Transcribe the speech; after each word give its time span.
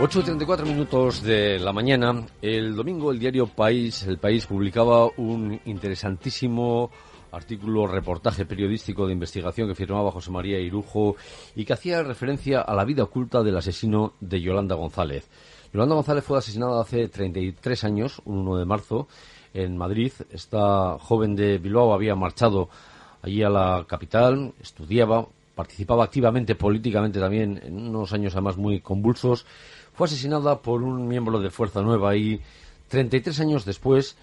8 0.00 0.20
y 0.20 0.22
34 0.22 0.64
minutos 0.64 1.22
de 1.24 1.58
la 1.58 1.72
mañana. 1.72 2.24
El 2.40 2.76
domingo 2.76 3.10
el 3.10 3.18
diario 3.18 3.48
País, 3.48 4.04
El 4.04 4.18
País 4.18 4.46
publicaba 4.46 5.08
un 5.16 5.60
interesantísimo 5.64 6.92
artículo, 7.32 7.88
reportaje 7.88 8.46
periodístico 8.46 9.08
de 9.08 9.14
investigación 9.14 9.66
que 9.66 9.74
firmaba 9.74 10.12
José 10.12 10.30
María 10.30 10.60
Irujo 10.60 11.16
y 11.56 11.64
que 11.64 11.72
hacía 11.72 12.04
referencia 12.04 12.60
a 12.60 12.76
la 12.76 12.84
vida 12.84 13.02
oculta 13.02 13.42
del 13.42 13.56
asesino 13.56 14.12
de 14.20 14.40
Yolanda 14.40 14.76
González. 14.76 15.28
Yolanda 15.72 15.96
González 15.96 16.22
fue 16.22 16.38
asesinada 16.38 16.80
hace 16.80 17.08
33 17.08 17.82
años, 17.82 18.22
un 18.24 18.38
1 18.38 18.58
de 18.58 18.64
marzo, 18.66 19.08
en 19.52 19.76
Madrid. 19.76 20.12
Esta 20.30 20.96
joven 21.00 21.34
de 21.34 21.58
Bilbao 21.58 21.92
había 21.92 22.14
marchado 22.14 22.68
allí 23.20 23.42
a 23.42 23.50
la 23.50 23.84
capital, 23.88 24.54
estudiaba, 24.60 25.26
participaba 25.56 26.04
activamente 26.04 26.54
políticamente 26.54 27.18
también 27.18 27.60
en 27.64 27.88
unos 27.88 28.12
años 28.12 28.32
además 28.34 28.56
muy 28.56 28.78
convulsos. 28.78 29.44
Fue 29.98 30.06
asesinada 30.06 30.62
por 30.62 30.84
un 30.84 31.08
miembro 31.08 31.40
de 31.40 31.50
Fuerza 31.50 31.82
Nueva 31.82 32.14
y 32.14 32.40
33 32.86 33.40
años 33.40 33.64
después 33.64 34.16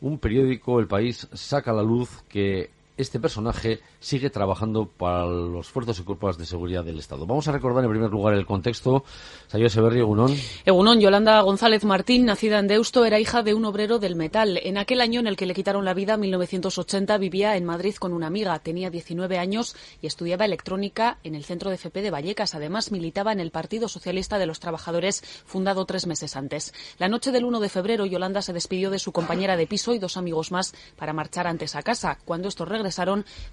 un 0.00 0.18
periódico, 0.18 0.80
El 0.80 0.86
País, 0.86 1.28
saca 1.34 1.70
a 1.70 1.74
la 1.74 1.82
luz 1.82 2.22
que 2.30 2.70
este 2.98 3.20
personaje 3.20 3.80
sigue 4.00 4.28
trabajando 4.28 4.86
para 4.86 5.24
los 5.24 5.68
fuerzas 5.68 5.98
y 6.00 6.02
cuerpos 6.02 6.36
de 6.36 6.44
seguridad 6.44 6.84
del 6.84 6.98
Estado. 6.98 7.26
Vamos 7.26 7.46
a 7.46 7.52
recordar 7.52 7.84
en 7.84 7.90
primer 7.90 8.10
lugar 8.10 8.34
el 8.34 8.44
contexto. 8.44 9.04
Sayo 9.46 9.70
Severri, 9.70 10.00
Egunón. 10.00 10.34
Egunón, 10.66 11.00
Yolanda 11.00 11.40
González 11.40 11.84
Martín, 11.84 12.26
nacida 12.26 12.58
en 12.58 12.66
Deusto, 12.66 13.04
era 13.04 13.20
hija 13.20 13.44
de 13.44 13.54
un 13.54 13.64
obrero 13.64 14.00
del 14.00 14.16
metal. 14.16 14.58
En 14.62 14.76
aquel 14.78 15.00
año 15.00 15.20
en 15.20 15.28
el 15.28 15.36
que 15.36 15.46
le 15.46 15.54
quitaron 15.54 15.84
la 15.84 15.94
vida, 15.94 16.16
1980, 16.16 17.16
vivía 17.18 17.56
en 17.56 17.64
Madrid 17.64 17.94
con 17.94 18.12
una 18.12 18.26
amiga. 18.26 18.58
Tenía 18.58 18.90
19 18.90 19.38
años 19.38 19.76
y 20.02 20.08
estudiaba 20.08 20.44
electrónica 20.44 21.18
en 21.22 21.36
el 21.36 21.44
centro 21.44 21.70
de 21.70 21.76
FP 21.76 22.02
de 22.02 22.10
Vallecas. 22.10 22.56
Además, 22.56 22.90
militaba 22.90 23.32
en 23.32 23.38
el 23.38 23.52
Partido 23.52 23.86
Socialista 23.86 24.38
de 24.38 24.46
los 24.46 24.58
Trabajadores, 24.58 25.22
fundado 25.46 25.86
tres 25.86 26.08
meses 26.08 26.34
antes. 26.34 26.74
La 26.98 27.08
noche 27.08 27.30
del 27.30 27.44
1 27.44 27.60
de 27.60 27.68
febrero, 27.68 28.06
Yolanda 28.06 28.42
se 28.42 28.52
despidió 28.52 28.90
de 28.90 28.98
su 28.98 29.12
compañera 29.12 29.56
de 29.56 29.68
piso 29.68 29.94
y 29.94 30.00
dos 30.00 30.16
amigos 30.16 30.50
más 30.50 30.74
para 30.96 31.12
marchar 31.12 31.46
antes 31.46 31.76
a 31.76 31.82
casa. 31.84 32.18
Cuando 32.24 32.48
estos 32.48 32.68
regresaron, 32.68 32.87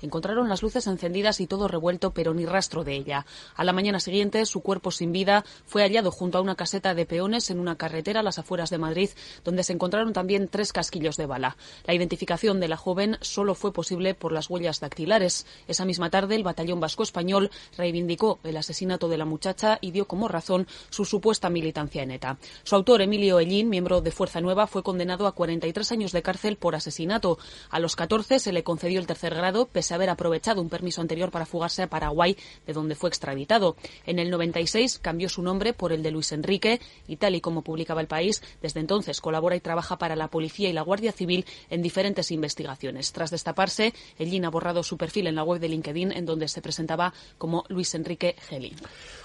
encontraron 0.02 0.50
las 0.50 0.64
luces 0.64 0.88
encendidas 0.88 1.40
y 1.40 1.48
todo 1.48 1.68
revuelto, 1.68 2.12
pero 2.12 2.34
ni 2.34 2.46
rastro 2.46 2.84
de 2.84 2.96
ella. 2.96 3.26
A 3.56 3.64
la 3.64 3.74
mañana 3.74 4.00
siguiente, 4.00 4.46
su 4.46 4.62
cuerpo 4.62 4.92
sin 4.92 5.12
vida 5.12 5.46
fue 5.66 5.84
hallado 5.84 6.12
junto 6.12 6.38
a 6.38 6.42
una 6.42 6.56
caseta 6.56 6.94
de 6.94 7.06
peones 7.06 7.50
en 7.50 7.60
una 7.60 7.78
carretera 7.78 8.20
a 8.20 8.24
las 8.24 8.40
afueras 8.40 8.70
de 8.70 8.78
Madrid, 8.78 9.10
donde 9.44 9.64
se 9.64 9.74
encontraron 9.74 10.14
también 10.14 10.48
tres 10.48 10.74
casquillos 10.74 11.18
de 11.18 11.26
bala. 11.26 11.58
La 11.86 11.94
identificación 11.94 12.60
de 12.60 12.68
la 12.68 12.78
joven 12.78 13.18
solo 13.22 13.56
fue 13.56 13.74
posible 13.74 14.14
por 14.14 14.32
las 14.32 14.50
huellas 14.50 14.80
dactilares. 14.80 15.46
Esa 15.68 15.86
misma 15.86 16.10
tarde, 16.10 16.36
el 16.36 16.44
batallón 16.44 16.80
vasco 16.80 17.04
español 17.04 17.52
reivindicó 17.78 18.40
el 18.44 18.58
asesinato 18.58 19.10
de 19.10 19.18
la 19.18 19.26
muchacha 19.26 19.78
y 19.82 19.92
dio 19.92 20.08
como 20.08 20.28
razón 20.28 20.68
su 20.90 21.06
supuesta 21.06 21.50
militancia 21.50 22.04
en 22.04 22.12
ETA. 22.12 22.38
Su 22.64 22.76
autor, 22.76 23.02
Emilio 23.02 23.40
Ellín, 23.40 23.70
miembro 23.70 24.02
de 24.02 24.12
Fuerza 24.12 24.42
Nueva, 24.42 24.68
fue 24.68 24.84
condenado 24.84 25.28
a 25.28 25.34
43 25.34 25.92
años 25.92 26.12
de 26.12 26.22
cárcel 26.22 26.58
por 26.58 26.76
asesinato. 26.76 27.38
A 27.70 27.80
los 27.80 27.96
14 27.96 28.40
se 28.40 28.52
le 28.52 28.64
concedió 28.64 29.00
el 29.00 29.08
tercer 29.08 29.25
grado, 29.34 29.66
pese 29.66 29.94
a 29.94 29.96
haber 29.96 30.10
aprovechado 30.10 30.62
un 30.62 30.70
permiso 30.70 31.02
anterior 31.02 31.32
para 31.32 31.46
fugarse 31.46 31.82
a 31.82 31.88
Paraguay, 31.88 32.38
de 32.66 32.74
donde 32.74 32.96
fue 32.96 33.10
extraditado. 33.10 33.76
En 34.06 34.20
el 34.20 34.30
96 34.30 35.00
cambió 35.00 35.30
su 35.30 35.42
nombre 35.42 35.74
por 35.74 35.92
el 35.92 36.04
de 36.04 36.12
Luis 36.12 36.32
Enrique 36.32 36.80
y 37.08 37.16
tal 37.16 37.36
y 37.36 37.42
como 37.42 37.64
publicaba 37.64 38.02
el 38.02 38.08
país, 38.08 38.44
desde 38.62 38.80
entonces 38.80 39.22
colabora 39.22 39.56
y 39.56 39.62
trabaja 39.62 39.98
para 39.98 40.16
la 40.16 40.28
policía 40.28 40.70
y 40.70 40.74
la 40.74 40.82
Guardia 40.82 41.12
Civil 41.12 41.46
en 41.70 41.82
diferentes 41.82 42.32
investigaciones. 42.32 43.12
Tras 43.14 43.32
destaparse, 43.32 43.94
Ellín 44.20 44.46
ha 44.46 44.50
borrado 44.50 44.84
su 44.84 44.98
perfil 44.98 45.28
en 45.28 45.36
la 45.36 45.44
web 45.44 45.60
de 45.60 45.70
LinkedIn, 45.70 46.12
en 46.12 46.26
donde 46.26 46.48
se 46.48 46.62
presentaba 46.62 47.14
como 47.38 47.64
Luis 47.70 47.96
Enrique 47.96 48.36
Gelín. 48.48 48.76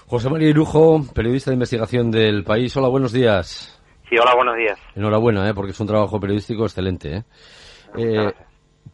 José 0.07 0.29
María 0.29 0.49
Irujo, 0.49 1.05
periodista 1.13 1.51
de 1.51 1.55
investigación 1.55 2.11
del 2.11 2.43
país. 2.43 2.75
Hola, 2.75 2.87
buenos 2.87 3.11
días. 3.11 3.79
Sí, 4.09 4.17
hola, 4.17 4.35
buenos 4.35 4.57
días. 4.57 4.77
Enhorabuena, 4.95 5.47
¿eh? 5.49 5.53
porque 5.53 5.71
es 5.71 5.79
un 5.79 5.87
trabajo 5.87 6.19
periodístico 6.19 6.63
excelente. 6.63 7.15
¿eh? 7.15 7.23
Eh, 7.97 8.33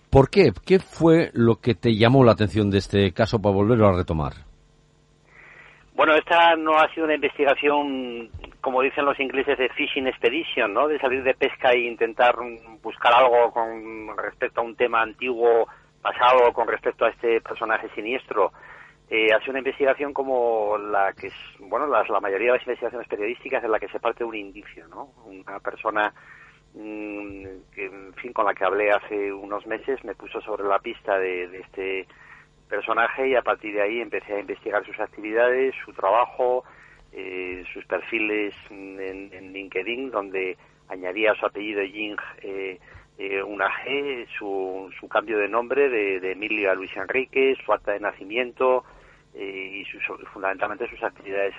¿Por 0.09 0.29
qué? 0.29 0.51
¿Qué 0.66 0.79
fue 0.79 1.31
lo 1.34 1.57
que 1.57 1.75
te 1.75 1.95
llamó 1.95 2.23
la 2.23 2.31
atención 2.31 2.69
de 2.69 2.78
este 2.78 3.12
caso 3.13 3.41
para 3.41 3.56
volverlo 3.56 3.88
a 3.88 3.97
retomar? 3.97 4.34
Bueno, 5.97 6.13
esta 6.13 6.56
no 6.56 6.78
ha 6.78 6.88
sido 6.94 7.06
una 7.06 7.16
investigación, 7.16 8.29
como 8.62 8.84
dicen 8.84 9.03
los 9.03 9.19
ingleses, 9.19 9.57
de 9.57 9.68
fishing 9.69 10.07
expedition, 10.07 10.73
¿no? 10.73 10.88
De 10.88 11.00
salir 11.00 11.23
de 11.23 11.34
pesca 11.34 11.72
e 11.72 11.88
intentar 11.88 12.35
buscar 12.84 13.13
algo 13.13 13.51
con 13.51 14.16
respecto 14.16 14.62
a 14.62 14.63
un 14.63 14.75
tema 14.75 15.01
antiguo, 15.01 15.68
pasado, 16.01 16.53
con 16.53 16.68
respecto 16.68 17.03
a 17.03 17.09
este 17.09 17.41
personaje 17.41 17.89
siniestro. 17.95 18.51
Eh, 19.09 19.34
ha 19.34 19.39
sido 19.39 19.51
una 19.51 19.59
investigación 19.59 20.13
como 20.13 20.78
la 20.78 21.13
que 21.13 21.28
es, 21.28 21.35
bueno, 21.59 21.88
la 21.88 22.19
mayoría 22.19 22.51
de 22.51 22.57
las 22.57 22.68
investigaciones 22.68 23.07
periodísticas 23.07 23.63
en 23.63 23.72
la 23.72 23.79
que 23.79 23.88
se 23.88 24.00
parte 24.00 24.19
de 24.19 24.25
un 24.29 24.35
indicio, 24.35 24.88
¿no? 24.89 25.09
Una 25.25 25.59
persona 25.59 26.13
que, 26.78 27.86
en 27.86 28.14
fin, 28.16 28.34
con 28.34 28.46
la 28.46 28.54
que 28.54 28.66
hablé 28.66 28.92
hace 28.92 29.32
unos 29.34 29.66
meses, 29.66 30.04
me 30.04 30.16
puso 30.16 30.42
sobre 30.42 30.64
la 30.64 30.80
pista 30.80 31.18
de, 31.18 31.46
este 31.60 32.08
personaje 32.70 33.30
y 33.30 33.36
a 33.36 33.42
partir 33.42 33.74
de 33.74 33.82
ahí 33.82 34.02
empecé 34.02 34.34
a 34.34 34.40
investigar 34.40 34.86
sus 34.86 35.00
actividades, 35.00 35.74
su 35.86 35.94
trabajo, 35.94 36.64
eh, 37.14 37.64
sus 37.74 37.86
perfiles 37.86 38.54
en, 38.70 39.54
LinkedIn, 39.54 40.12
donde 40.12 40.58
añadía 40.90 41.34
su 41.36 41.46
apellido 41.46 41.84
Ying 41.84 42.18
eh, 42.42 42.80
eh, 43.18 43.42
una 43.42 43.70
G, 43.70 44.28
su, 44.38 44.92
su 45.00 45.08
cambio 45.08 45.40
de 45.40 45.48
nombre 45.48 45.90
de, 45.90 46.20
de 46.20 46.34
Emilio 46.34 46.72
a 46.72 46.76
Luis 46.76 46.96
Enrique, 46.96 47.56
su 47.66 47.74
acta 47.74 47.94
de 47.94 48.00
nacimiento, 48.00 48.84
y 49.40 49.84
fundamentalmente 50.34 50.90
sus 50.90 51.02
actividades 51.03 51.53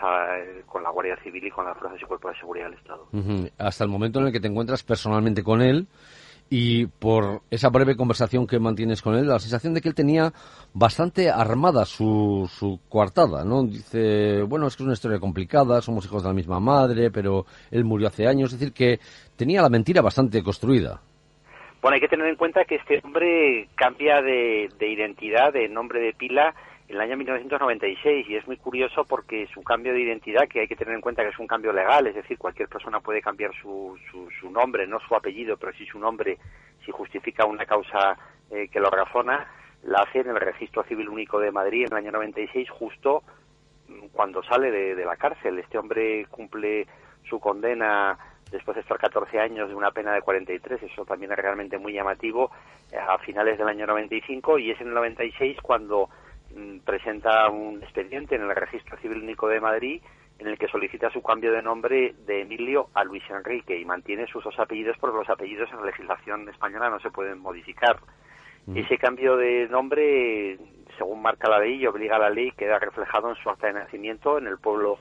con 0.66 0.82
la 0.82 0.90
Guardia 0.90 1.16
Civil 1.22 1.46
y 1.46 1.50
con 1.50 1.64
las 1.64 1.76
fuerzas 1.78 2.00
y 2.02 2.04
cuerpos 2.04 2.32
de 2.32 2.38
seguridad 2.38 2.70
del 2.70 2.78
Estado. 2.78 3.08
Hasta 3.58 3.84
el 3.84 3.90
momento 3.90 4.20
en 4.20 4.26
el 4.26 4.32
que 4.32 4.40
te 4.40 4.48
encuentras 4.48 4.82
personalmente 4.82 5.42
con 5.42 5.62
él 5.62 5.86
y 6.50 6.86
por 6.86 7.42
esa 7.50 7.68
breve 7.68 7.96
conversación 7.96 8.46
que 8.46 8.58
mantienes 8.58 9.02
con 9.02 9.14
él, 9.14 9.26
la 9.26 9.38
sensación 9.38 9.74
de 9.74 9.80
que 9.80 9.88
él 9.88 9.94
tenía 9.94 10.32
bastante 10.72 11.30
armada 11.30 11.84
su, 11.84 12.48
su 12.50 12.80
coartada, 12.88 13.44
¿no? 13.44 13.64
Dice, 13.64 14.42
bueno, 14.42 14.66
es 14.66 14.76
que 14.76 14.82
es 14.82 14.86
una 14.86 14.94
historia 14.94 15.18
complicada, 15.18 15.82
somos 15.82 16.06
hijos 16.06 16.22
de 16.22 16.30
la 16.30 16.34
misma 16.34 16.58
madre, 16.58 17.10
pero 17.10 17.44
él 17.70 17.84
murió 17.84 18.08
hace 18.08 18.26
años, 18.26 18.52
es 18.52 18.58
decir, 18.58 18.72
que 18.72 18.98
tenía 19.36 19.60
la 19.60 19.68
mentira 19.68 20.00
bastante 20.00 20.42
construida. 20.42 21.00
Bueno, 21.82 21.94
hay 21.94 22.00
que 22.00 22.08
tener 22.08 22.26
en 22.26 22.36
cuenta 22.36 22.64
que 22.64 22.76
este 22.76 23.00
hombre 23.04 23.68
cambia 23.76 24.20
de, 24.20 24.68
de 24.78 24.88
identidad, 24.88 25.52
de 25.52 25.68
nombre 25.68 26.00
de 26.00 26.12
pila, 26.14 26.54
en 26.88 26.94
el 26.94 27.00
año 27.02 27.16
1996 27.18 28.26
y 28.28 28.36
es 28.36 28.46
muy 28.46 28.56
curioso 28.56 29.04
porque 29.04 29.46
su 29.52 29.62
cambio 29.62 29.92
de 29.92 30.00
identidad, 30.00 30.48
que 30.48 30.60
hay 30.60 30.68
que 30.68 30.76
tener 30.76 30.94
en 30.94 31.02
cuenta 31.02 31.22
que 31.22 31.28
es 31.28 31.38
un 31.38 31.46
cambio 31.46 31.72
legal, 31.72 32.06
es 32.06 32.14
decir, 32.14 32.38
cualquier 32.38 32.68
persona 32.68 33.00
puede 33.00 33.20
cambiar 33.20 33.52
su, 33.60 33.96
su, 34.10 34.50
nombre, 34.50 34.86
no 34.86 34.98
su 35.00 35.14
apellido, 35.14 35.58
pero 35.58 35.72
sí 35.74 35.84
su 35.84 35.98
nombre 35.98 36.38
si 36.84 36.90
justifica 36.90 37.44
una 37.44 37.66
causa 37.66 38.16
eh, 38.50 38.68
que 38.68 38.80
lo 38.80 38.88
razona, 38.88 39.46
la 39.82 39.98
hace 39.98 40.20
en 40.20 40.30
el 40.30 40.40
Registro 40.40 40.82
Civil 40.84 41.10
Único 41.10 41.38
de 41.38 41.52
Madrid 41.52 41.84
en 41.84 41.92
el 41.92 41.98
año 41.98 42.12
96 42.12 42.70
justo 42.70 43.22
mm, 43.88 44.06
cuando 44.12 44.42
sale 44.42 44.70
de, 44.70 44.94
de 44.94 45.04
la 45.04 45.16
cárcel. 45.16 45.58
Este 45.58 45.76
hombre 45.76 46.26
cumple 46.30 46.86
su 47.28 47.38
condena 47.38 48.18
después 48.50 48.74
de 48.76 48.80
estar 48.80 48.96
14 48.96 49.38
años 49.38 49.68
de 49.68 49.74
una 49.74 49.90
pena 49.90 50.14
de 50.14 50.22
43, 50.22 50.82
eso 50.82 51.04
también 51.04 51.32
es 51.32 51.38
realmente 51.38 51.76
muy 51.76 51.92
llamativo, 51.92 52.50
eh, 52.90 52.96
a 52.96 53.18
finales 53.18 53.58
del 53.58 53.68
año 53.68 53.86
95 53.86 54.58
y 54.58 54.70
es 54.70 54.80
en 54.80 54.88
el 54.88 54.94
96 54.94 55.58
cuando 55.60 56.08
presenta 56.84 57.48
un 57.48 57.82
expediente 57.82 58.34
en 58.34 58.42
el 58.42 58.54
Registro 58.54 58.96
Civil 58.98 59.22
Único 59.22 59.48
de 59.48 59.60
Madrid 59.60 60.02
en 60.38 60.46
el 60.46 60.58
que 60.58 60.68
solicita 60.68 61.10
su 61.10 61.22
cambio 61.22 61.52
de 61.52 61.62
nombre 61.62 62.14
de 62.26 62.42
Emilio 62.42 62.88
a 62.94 63.04
Luis 63.04 63.24
Enrique 63.28 63.78
y 63.78 63.84
mantiene 63.84 64.26
sus 64.28 64.44
dos 64.44 64.58
apellidos 64.58 64.96
porque 65.00 65.18
los 65.18 65.28
apellidos 65.28 65.68
en 65.70 65.80
la 65.80 65.86
legislación 65.86 66.48
española 66.48 66.90
no 66.90 67.00
se 67.00 67.10
pueden 67.10 67.40
modificar. 67.40 67.98
Mm. 68.66 68.76
Ese 68.76 68.98
cambio 68.98 69.36
de 69.36 69.66
nombre, 69.68 70.58
según 70.96 71.22
marca 71.22 71.48
la 71.48 71.58
ley 71.58 71.82
y 71.82 71.86
obliga 71.86 72.16
a 72.16 72.20
la 72.20 72.30
ley, 72.30 72.52
queda 72.52 72.78
reflejado 72.78 73.30
en 73.30 73.36
su 73.36 73.50
acta 73.50 73.66
de 73.66 73.72
nacimiento 73.74 74.38
en 74.38 74.46
el 74.46 74.58
pueblo 74.58 74.98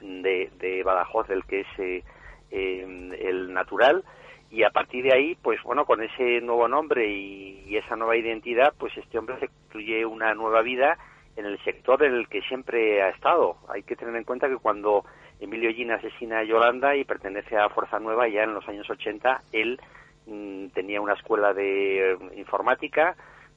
de, 0.00 0.50
de 0.58 0.82
Badajoz, 0.82 1.26
del 1.28 1.44
que 1.44 1.60
es 1.60 1.78
eh, 1.78 2.04
eh, 2.50 3.16
el 3.20 3.52
natural, 3.54 4.04
y 4.50 4.62
a 4.62 4.70
partir 4.70 5.04
de 5.04 5.12
ahí, 5.12 5.36
pues 5.42 5.62
bueno, 5.62 5.84
con 5.84 6.02
ese 6.02 6.40
nuevo 6.40 6.68
nombre 6.68 7.08
y, 7.08 7.76
esa 7.76 7.96
nueva 7.96 8.16
identidad, 8.16 8.72
pues 8.78 8.96
este 8.96 9.18
hombre 9.18 9.38
se 9.38 9.48
construye 9.48 10.06
una 10.06 10.34
nueva 10.34 10.62
vida 10.62 10.96
en 11.36 11.44
el 11.44 11.62
sector 11.62 12.02
en 12.04 12.14
el 12.14 12.28
que 12.28 12.40
siempre 12.42 13.02
ha 13.02 13.10
estado. 13.10 13.56
Hay 13.68 13.82
que 13.82 13.96
tener 13.96 14.16
en 14.16 14.24
cuenta 14.24 14.48
que 14.48 14.56
cuando 14.56 15.04
Emilio 15.40 15.70
Gina 15.74 15.96
asesina 15.96 16.38
a 16.38 16.44
Yolanda 16.44 16.96
y 16.96 17.04
pertenece 17.04 17.58
a 17.58 17.68
Fuerza 17.68 17.98
Nueva, 17.98 18.28
ya 18.28 18.44
en 18.44 18.54
los 18.54 18.66
años 18.66 18.88
80 18.88 19.42
él 19.52 19.78
mm, 20.26 20.68
tenía 20.68 21.02
una 21.02 21.12
escuela 21.12 21.52
de 21.52 22.12
eh, 22.12 22.18
informática, 22.36 23.14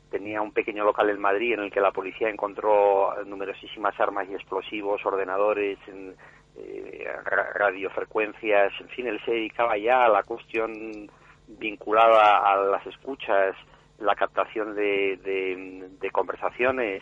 tenía 0.10 0.42
un 0.42 0.52
pequeño 0.52 0.84
local 0.84 1.10
en 1.10 1.22
Madrid 1.22 1.54
en 1.54 1.62
el 1.62 1.72
que 1.72 1.80
la 1.80 1.92
policía 1.92 2.30
encontró 2.30 3.14
numerosísimas 3.26 3.98
armas 4.00 4.28
y 4.30 4.34
explosivos, 4.34 5.06
ordenadores, 5.06 5.78
eh, 6.58 7.08
radiofrecuencias, 7.56 8.74
en 8.80 8.90
fin, 8.90 9.08
él 9.08 9.22
se 9.26 9.32
dedicaba 9.32 9.78
ya 9.78 10.06
a 10.06 10.10
la 10.10 10.24
cuestión 10.24 11.10
vinculada 11.48 12.52
a 12.52 12.58
las 12.58 12.86
escuchas, 12.86 13.56
la 14.00 14.16
captación 14.16 14.76
de, 14.76 15.90
de 16.00 16.12
conversaciones, 16.12 17.02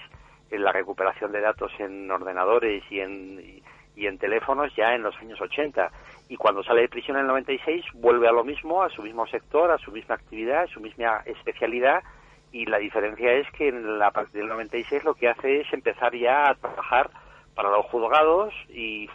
en 0.51 0.63
la 0.63 0.71
recuperación 0.71 1.31
de 1.31 1.41
datos 1.41 1.71
en 1.79 2.09
ordenadores 2.09 2.83
y 2.89 2.99
en, 2.99 3.61
y 3.95 4.07
en 4.07 4.17
teléfonos 4.17 4.73
ya 4.75 4.94
en 4.94 5.03
los 5.03 5.15
años 5.17 5.39
80. 5.41 5.91
Y 6.29 6.38
cuando 6.38 6.63
sale 6.63 6.81
de 6.81 6.89
prisión 6.89 7.17
en 7.17 7.21
el 7.21 7.27
96 7.27 7.85
vuelve 7.95 8.27
a 8.27 8.31
lo 8.31 8.44
mismo, 8.44 8.83
a 8.83 8.89
su 8.89 9.01
mismo 9.01 9.25
sector, 9.27 9.71
a 9.71 9.77
su 9.77 9.91
misma 9.91 10.15
actividad, 10.15 10.63
a 10.63 10.67
su 10.67 10.79
misma 10.79 11.21
especialidad. 11.25 12.03
Y 12.51 12.65
la 12.65 12.77
diferencia 12.77 13.33
es 13.33 13.49
que 13.51 13.69
en 13.69 13.99
la 13.99 14.11
parte 14.11 14.38
del 14.38 14.47
96 14.47 15.03
lo 15.03 15.15
que 15.15 15.29
hace 15.29 15.61
es 15.61 15.73
empezar 15.73 16.15
ya 16.15 16.49
a 16.49 16.55
trabajar 16.55 17.09
para 17.57 17.71
los 17.71 17.88
juzgados 17.88 18.54
y, 18.69 19.09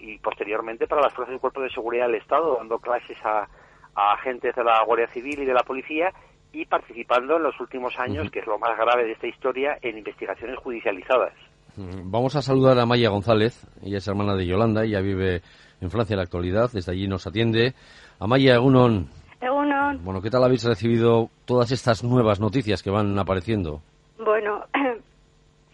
y 0.00 0.18
posteriormente 0.18 0.88
para 0.88 1.00
las 1.00 1.14
fuerzas 1.14 1.30
del 1.30 1.40
Cuerpo 1.40 1.62
de 1.62 1.70
Seguridad 1.70 2.06
del 2.06 2.16
Estado, 2.16 2.56
dando 2.56 2.80
clases 2.80 3.16
a, 3.24 3.46
a 3.94 4.12
agentes 4.14 4.56
de 4.56 4.64
la 4.64 4.82
Guardia 4.84 5.06
Civil 5.06 5.38
y 5.40 5.44
de 5.44 5.54
la 5.54 5.62
Policía 5.62 6.12
y 6.52 6.64
participando 6.64 7.36
en 7.36 7.44
los 7.44 7.58
últimos 7.60 7.96
años, 8.00 8.32
que 8.32 8.40
es 8.40 8.46
lo 8.48 8.58
más 8.58 8.76
grave 8.76 9.04
de 9.04 9.12
esta 9.12 9.28
historia, 9.28 9.78
en 9.80 9.96
investigaciones 9.96 10.58
judicializadas. 10.58 11.32
Mm, 11.76 12.10
vamos 12.10 12.34
a 12.34 12.42
saludar 12.42 12.76
a 12.80 12.84
Maya 12.84 13.10
González, 13.10 13.64
ella 13.80 13.98
es 13.98 14.08
hermana 14.08 14.34
de 14.34 14.46
Yolanda, 14.46 14.82
ella 14.82 15.00
vive 15.00 15.42
en 15.80 15.90
Francia 15.90 16.14
en 16.14 16.18
la 16.18 16.24
actualidad, 16.24 16.70
desde 16.72 16.90
allí 16.90 17.06
nos 17.06 17.28
atiende. 17.28 17.74
Amaya 18.18 18.56
Egunon. 18.56 19.06
Egunon. 19.40 20.04
Bueno, 20.04 20.20
¿qué 20.20 20.30
tal 20.30 20.42
habéis 20.42 20.64
recibido 20.64 21.30
todas 21.44 21.70
estas 21.70 22.02
nuevas 22.02 22.40
noticias 22.40 22.82
que 22.82 22.90
van 22.90 23.16
apareciendo? 23.20 23.82
Bueno, 24.18 24.64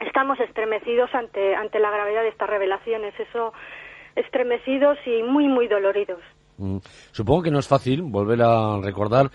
estamos 0.01 0.39
estremecidos 0.41 1.15
ante, 1.15 1.55
ante 1.55 1.79
la 1.79 1.91
gravedad 1.91 2.23
de 2.23 2.29
estas 2.29 2.49
revelaciones, 2.49 3.15
eso, 3.19 3.53
estremecidos 4.17 4.99
y 5.07 5.23
muy, 5.23 5.49
muy 5.49 5.69
doloridos. 5.69 6.21
Mm. 6.57 6.79
Supongo 7.11 7.43
que 7.43 7.51
no 7.51 7.59
es 7.59 7.67
fácil 7.67 8.03
volver 8.03 8.41
a 8.43 8.79
recordar, 8.81 9.27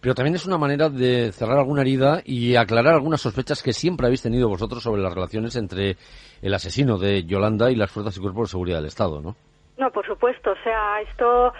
pero 0.00 0.14
también 0.14 0.36
es 0.36 0.46
una 0.46 0.58
manera 0.58 0.88
de 0.88 1.32
cerrar 1.32 1.58
alguna 1.58 1.82
herida 1.82 2.20
y 2.24 2.54
aclarar 2.54 2.94
algunas 2.94 3.20
sospechas 3.20 3.62
que 3.62 3.72
siempre 3.72 4.06
habéis 4.06 4.22
tenido 4.22 4.48
vosotros 4.48 4.82
sobre 4.82 5.02
las 5.02 5.12
relaciones 5.12 5.56
entre 5.56 5.96
el 6.40 6.54
asesino 6.54 6.98
de 6.98 7.24
Yolanda 7.24 7.70
y 7.70 7.74
las 7.74 7.90
fuerzas 7.90 8.16
y 8.16 8.20
cuerpos 8.20 8.48
de 8.48 8.52
seguridad 8.52 8.76
del 8.76 8.86
Estado, 8.86 9.20
¿no? 9.20 9.34
No, 9.76 9.90
por 9.90 10.06
supuesto. 10.06 10.52
O 10.52 10.62
sea, 10.64 11.00
esto 11.02 11.52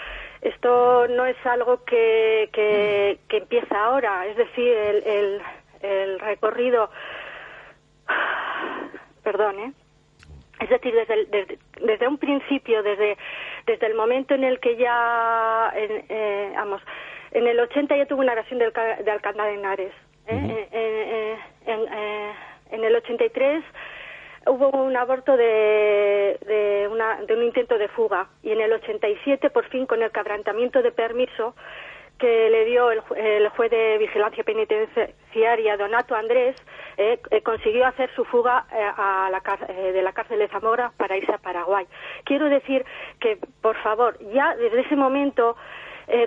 esto 0.43 1.09
no 1.09 1.27
es 1.27 1.37
algo 1.47 1.85
que, 1.85 2.49
que, 2.53 3.37
empieza 3.37 3.77
ahora. 3.77 4.27
Es 4.27 4.37
decir, 4.37 4.69
el, 4.69 5.03
el, 5.05 5.43
el 5.83 6.21
recorrido. 6.21 6.91
Perdón, 9.23 9.59
¿eh? 9.59 9.73
Es 10.61 10.69
decir, 10.71 10.93
desde, 10.95 11.59
desde, 11.81 12.09
un 12.09 12.19
principio, 12.19 12.83
desde, 12.83 13.17
desde 13.67 13.87
el 13.87 13.95
momento 13.95 14.35
en 14.35 14.43
el 14.43 14.59
que 14.59 14.77
ya, 14.77 15.73
en, 15.75 16.05
eh, 16.09 16.53
vamos, 16.57 16.83
en 17.31 17.47
el 17.47 17.61
80 17.61 17.97
ya 17.97 18.07
tuvo 18.07 18.23
una 18.23 18.33
agresión 18.33 18.59
de, 18.59 18.73
de 19.05 19.11
Alcalá 19.11 19.45
de 19.45 19.55
Henares. 19.55 19.93
¿eh? 20.27 20.69
Eh, 20.73 21.37
en, 21.67 21.81
en, 22.73 22.85
el 22.85 22.97
83 22.97 23.65
hubo 24.47 24.71
un 24.71 24.97
aborto 24.97 25.37
de, 25.37 26.39
de, 26.45 26.89
una, 26.91 27.21
de 27.23 27.35
un 27.35 27.45
intento 27.45 27.79
de 27.79 27.89
fuga 27.89 28.29
y 28.43 28.51
en 28.51 28.61
el 28.61 28.73
87, 28.73 29.51
por 29.51 29.67
fin, 29.69 29.87
con 29.87 30.03
el 30.03 30.11
quebrantamiento 30.11 30.83
de 30.83 30.91
permiso, 30.91 31.55
que 32.19 32.51
le 32.51 32.65
dio 32.65 32.91
el, 32.91 33.01
juez 33.51 33.71
de 33.71 33.99
vigilancia 33.99 34.43
penitenciaria, 34.43 35.77
Donato 35.77 36.15
Andrés, 36.15 36.57
eh, 36.97 37.21
eh, 37.31 37.43
consiguió 37.43 37.87
hacer 37.87 38.11
su 38.15 38.25
fuga 38.25 38.67
eh, 38.73 38.77
a 38.97 39.31
la, 39.31 39.67
de 39.93 40.03
la 40.03 40.13
cárcel 40.13 40.41
de 40.41 40.49
Zamora 40.49 40.93
para 40.97 41.17
irse 41.17 41.33
a 41.33 41.39
Paraguay. 41.39 41.87
Quiero 42.25 42.49
decir 42.49 42.85
que, 43.21 43.39
por 43.63 43.77
favor, 43.77 44.19
ya 44.33 44.57
desde 44.57 44.81
ese 44.81 44.97
momento, 44.97 45.57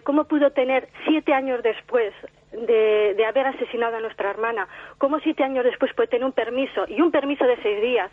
¿cómo 0.04 0.26
pudo 0.26 0.52
tener 0.52 0.88
siete 1.06 1.34
años 1.34 1.62
después 1.64 2.14
de, 2.52 3.16
de, 3.16 3.26
haber 3.26 3.48
asesinado 3.48 3.98
a 3.98 4.00
nuestra 4.00 4.30
hermana, 4.30 4.68
cómo 4.98 5.20
siete 5.20 5.44
años 5.44 5.64
después 5.64 5.94
puede 5.94 6.08
tener 6.08 6.26
un 6.26 6.34
permiso 6.34 6.86
y 6.88 7.02
un 7.02 7.10
permiso 7.12 7.46
de 7.46 7.58
seis 7.64 7.82
días 7.82 8.12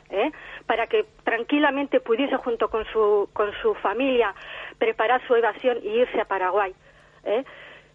para 0.67 0.87
que 0.87 1.05
tranquilamente 1.25 2.01
pudiese 2.01 2.37
junto 2.37 2.69
con 2.71 2.87
su, 2.87 3.29
con 3.33 3.53
su 3.61 3.75
familia 3.75 4.35
preparar 4.79 5.21
su 5.27 5.35
evasión 5.35 5.79
y 5.83 5.89
irse 5.89 6.21
a 6.21 6.25
Paraguay. 6.25 6.73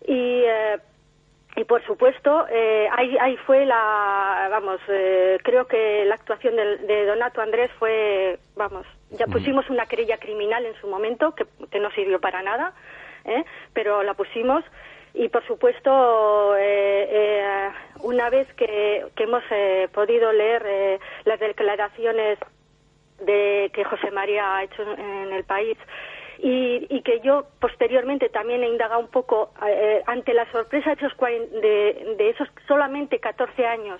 Y, 0.05 0.43
eh, 0.45 0.79
y 1.55 1.63
por 1.65 1.85
supuesto, 1.85 2.45
eh, 2.49 2.87
ahí, 2.91 3.15
ahí 3.19 3.37
fue 3.37 3.65
la, 3.65 4.47
vamos, 4.49 4.79
eh, 4.89 5.37
creo 5.43 5.67
que 5.67 6.03
la 6.05 6.15
actuación 6.15 6.55
de, 6.55 7.05
Donato 7.05 7.41
Andrés 7.41 7.71
fue, 7.77 8.39
vamos, 8.55 8.85
ya 9.11 9.27
pusimos 9.27 9.69
una 9.69 9.85
querella 9.85 10.17
criminal 10.17 10.65
en 10.65 10.75
su 10.81 10.87
momento, 10.87 11.35
que, 11.35 11.45
que 11.69 11.79
no 11.79 11.91
sirvió 11.91 12.19
para 12.19 12.41
nada, 12.41 12.73
pero 13.73 14.03
la 14.03 14.15
pusimos. 14.15 14.63
Y 15.13 15.29
por 15.29 15.45
supuesto, 15.45 16.55
una 18.01 18.29
vez 18.31 18.51
que, 18.55 19.05
que 19.15 19.23
hemos 19.23 19.43
podido 19.93 20.31
leer 20.33 20.99
las 21.25 21.39
declaraciones 21.39 22.39
de 23.19 23.69
que 23.75 23.83
José 23.83 24.09
María 24.09 24.57
ha 24.57 24.63
hecho 24.63 24.81
en 24.81 25.31
el 25.31 25.43
país 25.43 25.77
y, 26.39 27.01
que 27.01 27.19
yo 27.21 27.45
posteriormente 27.59 28.29
también 28.29 28.63
he 28.63 28.67
indagado 28.67 29.01
un 29.01 29.09
poco 29.09 29.51
eh, 29.67 30.01
ante 30.05 30.33
la 30.33 30.49
sorpresa 30.51 30.95
de 30.95 31.05
esos, 31.05 31.17
de, 31.19 32.15
de 32.17 32.29
esos 32.29 32.47
solamente 32.67 33.19
14 33.19 33.65
años 33.65 33.99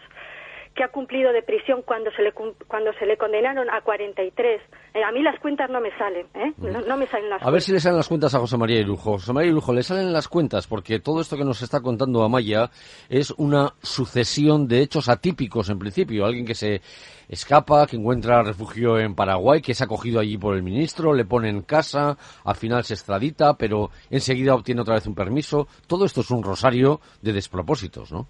que 0.75 0.83
ha 0.83 0.87
cumplido 0.89 1.31
de 1.31 1.43
prisión 1.43 1.83
cuando 1.83 2.11
se 2.11 2.23
le 2.23 2.33
cuando 2.67 2.93
se 2.93 3.05
le 3.05 3.17
condenaron 3.17 3.69
a 3.69 3.81
43. 3.81 4.61
Eh, 4.93 5.03
a 5.03 5.11
mí 5.11 5.21
las 5.21 5.39
cuentas 5.39 5.69
no 5.69 5.79
me 5.79 5.95
salen, 5.97 6.27
¿eh? 6.33 6.53
No, 6.57 6.97
me 6.97 7.07
salen 7.07 7.29
las 7.29 7.43
A 7.43 7.49
ver 7.51 7.61
si 7.61 7.71
le 7.71 7.79
salen 7.79 7.97
las 7.97 8.07
cuentas 8.07 8.33
a 8.33 8.39
José 8.39 8.57
María 8.57 8.79
Irujo. 8.79 9.13
José 9.13 9.33
María 9.33 9.51
Irujo, 9.51 9.73
le 9.73 9.83
salen 9.83 10.11
las 10.11 10.27
cuentas 10.27 10.67
porque 10.67 10.99
todo 10.99 11.21
esto 11.21 11.37
que 11.37 11.43
nos 11.43 11.61
está 11.61 11.81
contando 11.81 12.23
Amaya 12.23 12.71
es 13.09 13.31
una 13.31 13.73
sucesión 13.81 14.67
de 14.67 14.81
hechos 14.81 15.09
atípicos 15.09 15.69
en 15.69 15.79
principio. 15.79 16.25
Alguien 16.25 16.45
que 16.45 16.55
se 16.55 16.81
escapa, 17.29 17.85
que 17.87 17.97
encuentra 17.97 18.43
refugio 18.43 18.99
en 18.99 19.15
Paraguay, 19.15 19.61
que 19.61 19.73
es 19.73 19.81
acogido 19.81 20.19
allí 20.19 20.37
por 20.37 20.56
el 20.56 20.63
ministro, 20.63 21.13
le 21.13 21.25
pone 21.25 21.49
en 21.49 21.61
casa, 21.61 22.18
al 22.44 22.56
final 22.56 22.83
se 22.83 22.94
extradita, 22.94 23.56
pero 23.56 23.92
enseguida 24.09 24.56
obtiene 24.56 24.81
otra 24.81 24.95
vez 24.95 25.06
un 25.06 25.15
permiso. 25.15 25.68
Todo 25.87 26.06
esto 26.06 26.21
es 26.21 26.31
un 26.31 26.44
rosario 26.44 26.99
de 27.21 27.33
despropósitos, 27.33 28.11
¿no? 28.11 28.27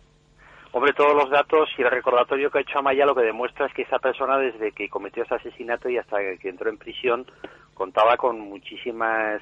Hombre, 0.75 0.91
todos 0.93 1.13
los 1.13 1.29
datos 1.29 1.69
y 1.77 1.83
el 1.83 1.91
recordatorio 1.91 2.49
que 2.49 2.57
ha 2.57 2.61
hecho 2.61 2.79
Amaya 2.79 3.05
lo 3.05 3.13
que 3.13 3.21
demuestra 3.21 3.67
es 3.67 3.73
que 3.75 3.83
esa 3.83 3.99
persona 3.99 4.39
desde 4.39 4.71
que 4.71 4.89
cometió 4.89 5.21
ese 5.21 5.35
asesinato 5.35 5.87
y 5.87 5.99
hasta 5.99 6.17
que 6.41 6.49
entró 6.49 6.67
en 6.67 6.79
prisión 6.79 7.27
contaba 7.75 8.17
con 8.17 8.39
muchísimas 8.39 9.39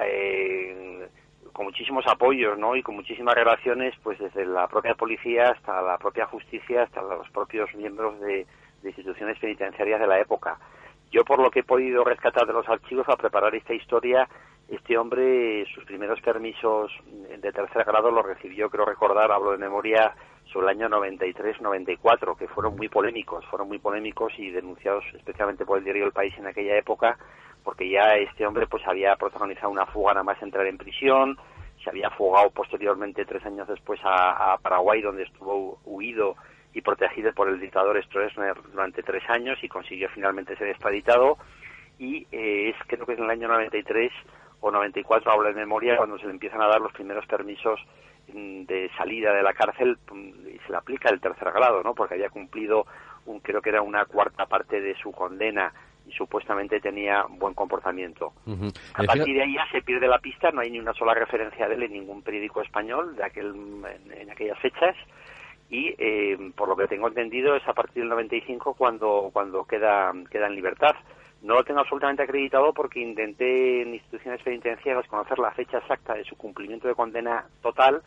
eh, 0.00 1.08
con 1.52 1.66
muchísimos 1.66 2.06
apoyos, 2.06 2.56
¿no? 2.56 2.76
Y 2.76 2.84
con 2.84 2.94
muchísimas 2.94 3.34
relaciones, 3.34 3.92
pues 4.04 4.20
desde 4.20 4.46
la 4.46 4.68
propia 4.68 4.94
policía 4.94 5.50
hasta 5.50 5.82
la 5.82 5.98
propia 5.98 6.26
justicia, 6.26 6.84
hasta 6.84 7.02
los 7.02 7.28
propios 7.30 7.74
miembros 7.74 8.20
de, 8.20 8.46
instituciones 8.84 9.36
penitenciarias 9.40 9.98
de 9.98 10.06
la 10.06 10.20
época. 10.20 10.60
Yo, 11.10 11.24
por 11.24 11.40
lo 11.40 11.50
que 11.50 11.60
he 11.60 11.64
podido 11.64 12.04
rescatar 12.04 12.46
de 12.46 12.52
los 12.52 12.68
archivos 12.68 13.04
para 13.04 13.18
preparar 13.18 13.52
esta 13.56 13.74
historia, 13.74 14.28
este 14.68 14.96
hombre, 14.96 15.66
sus 15.74 15.84
primeros 15.84 16.20
permisos 16.20 16.92
de 17.36 17.52
tercer 17.52 17.84
grado 17.84 18.12
los 18.12 18.24
recibió, 18.24 18.70
creo 18.70 18.84
recordar, 18.84 19.32
hablo 19.32 19.50
de 19.50 19.58
memoria, 19.58 20.14
sobre 20.52 20.72
el 20.72 20.80
año 20.80 20.88
93-94, 20.88 22.36
que 22.36 22.48
fueron 22.48 22.76
muy 22.76 22.88
polémicos, 22.88 23.44
fueron 23.46 23.68
muy 23.68 23.78
polémicos 23.78 24.32
y 24.38 24.50
denunciados 24.50 25.04
especialmente 25.14 25.64
por 25.64 25.78
el 25.78 25.84
diario 25.84 26.06
El 26.06 26.12
País 26.12 26.34
en 26.38 26.46
aquella 26.46 26.76
época, 26.76 27.18
porque 27.62 27.88
ya 27.88 28.14
este 28.14 28.46
hombre 28.46 28.66
pues 28.66 28.86
había 28.86 29.16
protagonizado 29.16 29.70
una 29.70 29.86
fuga 29.86 30.14
nada 30.14 30.24
más 30.24 30.42
entrar 30.42 30.66
en 30.66 30.78
prisión, 30.78 31.38
se 31.82 31.90
había 31.90 32.10
fugado 32.10 32.50
posteriormente 32.50 33.24
tres 33.24 33.44
años 33.44 33.68
después 33.68 34.00
a, 34.02 34.56
Paraguay, 34.62 35.00
donde 35.02 35.24
estuvo 35.24 35.78
huido 35.84 36.36
y 36.72 36.80
protegido 36.80 37.32
por 37.32 37.48
el 37.48 37.60
dictador 37.60 38.02
Stroessner 38.04 38.56
durante 38.72 39.02
tres 39.02 39.22
años 39.28 39.58
y 39.62 39.68
consiguió 39.68 40.08
finalmente 40.10 40.56
ser 40.56 40.68
extraditado. 40.68 41.38
Y 41.98 42.26
eh, 42.32 42.70
es 42.70 42.76
creo 42.86 43.06
que 43.06 43.12
es 43.12 43.18
en 43.18 43.24
el 43.24 43.30
año 43.30 43.48
93 43.48 44.12
o 44.60 44.70
94, 44.70 45.30
hablo 45.30 45.48
de 45.48 45.54
memoria, 45.54 45.96
cuando 45.96 46.18
se 46.18 46.26
le 46.26 46.32
empiezan 46.32 46.60
a 46.60 46.68
dar 46.68 46.80
los 46.80 46.92
primeros 46.92 47.26
permisos 47.26 47.80
de 48.32 48.90
salida 48.96 49.32
de 49.32 49.42
la 49.42 49.54
cárcel 49.54 49.96
mm, 50.12 50.48
y 50.48 50.58
se 50.58 50.70
le 50.70 50.76
aplica 50.76 51.08
el 51.08 51.20
tercer 51.20 51.50
grado, 51.50 51.82
¿no? 51.82 51.94
Porque 51.94 52.14
había 52.14 52.28
cumplido, 52.28 52.86
un, 53.26 53.40
creo 53.40 53.62
que 53.62 53.70
era 53.70 53.82
una 53.82 54.04
cuarta 54.04 54.46
parte 54.46 54.80
de 54.80 54.94
su 54.96 55.12
condena 55.12 55.72
y 56.06 56.12
supuestamente 56.12 56.80
tenía 56.80 57.24
buen 57.28 57.54
comportamiento. 57.54 58.32
A 58.94 59.02
partir 59.02 59.34
de 59.34 59.42
ahí 59.42 59.54
ya 59.54 59.66
se 59.70 59.82
pierde 59.82 60.08
la 60.08 60.18
pista, 60.18 60.50
no 60.50 60.60
hay 60.60 60.70
ni 60.70 60.78
una 60.78 60.94
sola 60.94 61.14
referencia 61.14 61.68
de 61.68 61.74
él 61.74 61.82
en 61.84 61.92
ningún 61.92 62.22
periódico 62.22 62.62
español 62.62 63.14
de 63.16 63.24
aquel, 63.24 63.54
en, 64.10 64.30
aquellas 64.30 64.58
fechas 64.58 64.96
y 65.70 65.94
eh, 65.98 66.52
por 66.56 66.68
lo 66.68 66.76
que 66.76 66.86
tengo 66.86 67.08
entendido 67.08 67.54
es 67.54 67.66
a 67.68 67.74
partir 67.74 68.02
del 68.02 68.08
95 68.08 68.72
cuando 68.74 69.28
cuando 69.32 69.64
queda 69.64 70.12
queda 70.30 70.46
en 70.46 70.54
libertad. 70.54 70.96
No 71.42 71.54
lo 71.54 71.64
tengo 71.64 71.80
absolutamente 71.80 72.22
acreditado 72.22 72.72
porque 72.72 73.00
intenté 73.00 73.82
en 73.82 73.94
instituciones 73.94 74.42
penitenciarias 74.42 75.06
conocer 75.06 75.38
la 75.38 75.52
fecha 75.52 75.78
exacta 75.78 76.14
de 76.14 76.24
su 76.24 76.36
cumplimiento 76.36 76.88
de 76.88 76.94
condena 76.94 77.46
total 77.62 78.02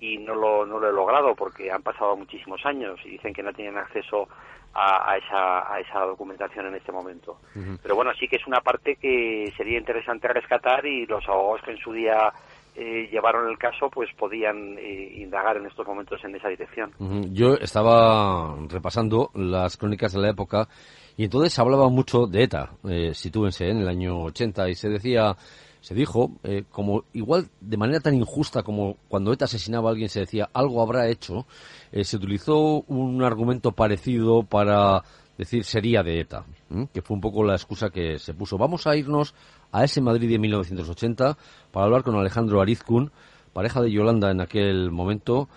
y 0.00 0.18
no 0.18 0.34
lo, 0.34 0.66
no 0.66 0.78
lo 0.78 0.88
he 0.88 0.92
logrado 0.92 1.34
porque 1.34 1.70
han 1.70 1.82
pasado 1.82 2.16
muchísimos 2.16 2.64
años 2.64 2.98
y 3.04 3.10
dicen 3.10 3.32
que 3.32 3.42
no 3.42 3.52
tienen 3.52 3.76
acceso 3.76 4.28
a, 4.74 5.18
esa, 5.18 5.72
a 5.72 5.80
esa 5.80 6.00
documentación 6.00 6.66
en 6.66 6.74
este 6.74 6.92
momento. 6.92 7.38
Pero 7.82 7.94
bueno, 7.94 8.12
sí 8.18 8.26
que 8.26 8.36
es 8.36 8.46
una 8.46 8.60
parte 8.60 8.96
que 8.96 9.52
sería 9.56 9.78
interesante 9.78 10.28
rescatar 10.28 10.86
y 10.86 11.06
los 11.06 11.28
abogados 11.28 11.62
que 11.62 11.72
en 11.72 11.78
su 11.78 11.92
día 11.92 12.32
eh, 12.74 13.08
llevaron 13.10 13.50
el 13.50 13.58
caso 13.58 13.90
pues 13.90 14.08
podían 14.18 14.78
eh, 14.78 15.12
indagar 15.16 15.56
en 15.56 15.66
estos 15.66 15.86
momentos 15.86 16.22
en 16.24 16.34
esa 16.34 16.48
dirección. 16.48 16.92
Yo 17.32 17.54
estaba 17.54 18.56
repasando 18.68 19.30
las 19.34 19.76
crónicas 19.76 20.12
de 20.12 20.20
la 20.20 20.30
época 20.30 20.68
y 21.16 21.24
entonces 21.24 21.58
hablaba 21.58 21.88
mucho 21.88 22.26
de 22.26 22.44
ETA, 22.44 22.70
eh, 22.88 23.12
sitúense, 23.14 23.68
en 23.68 23.78
el 23.78 23.88
año 23.88 24.22
80 24.22 24.70
y 24.70 24.74
se 24.74 24.88
decía 24.88 25.36
se 25.82 25.94
dijo, 25.96 26.30
eh, 26.44 26.62
como 26.70 27.04
igual 27.12 27.48
de 27.60 27.76
manera 27.76 27.98
tan 27.98 28.14
injusta 28.14 28.62
como 28.62 28.98
cuando 29.08 29.32
ETA 29.32 29.46
asesinaba 29.46 29.88
a 29.88 29.92
alguien 29.92 30.08
se 30.08 30.20
decía 30.20 30.48
algo 30.54 30.80
habrá 30.80 31.08
hecho, 31.08 31.44
eh, 31.90 32.04
se 32.04 32.16
utilizó 32.16 32.84
un 32.86 33.22
argumento 33.24 33.72
parecido 33.72 34.44
para 34.44 35.02
decir 35.38 35.64
sería 35.64 36.02
de 36.02 36.20
ETA, 36.20 36.44
que 36.92 37.02
fue 37.02 37.14
un 37.14 37.20
poco 37.20 37.44
la 37.44 37.54
excusa 37.54 37.90
que 37.90 38.18
se 38.18 38.34
puso. 38.34 38.58
Vamos 38.58 38.86
a 38.86 38.96
irnos 38.96 39.34
a 39.72 39.84
ese 39.84 40.00
Madrid 40.00 40.30
de 40.30 40.38
1980 40.38 41.36
para 41.70 41.86
hablar 41.86 42.02
con 42.02 42.16
Alejandro 42.16 42.60
Arizcun, 42.60 43.10
pareja 43.52 43.80
de 43.80 43.90
Yolanda 43.90 44.30
en 44.30 44.40
aquel 44.40 44.90
momento. 44.90 45.48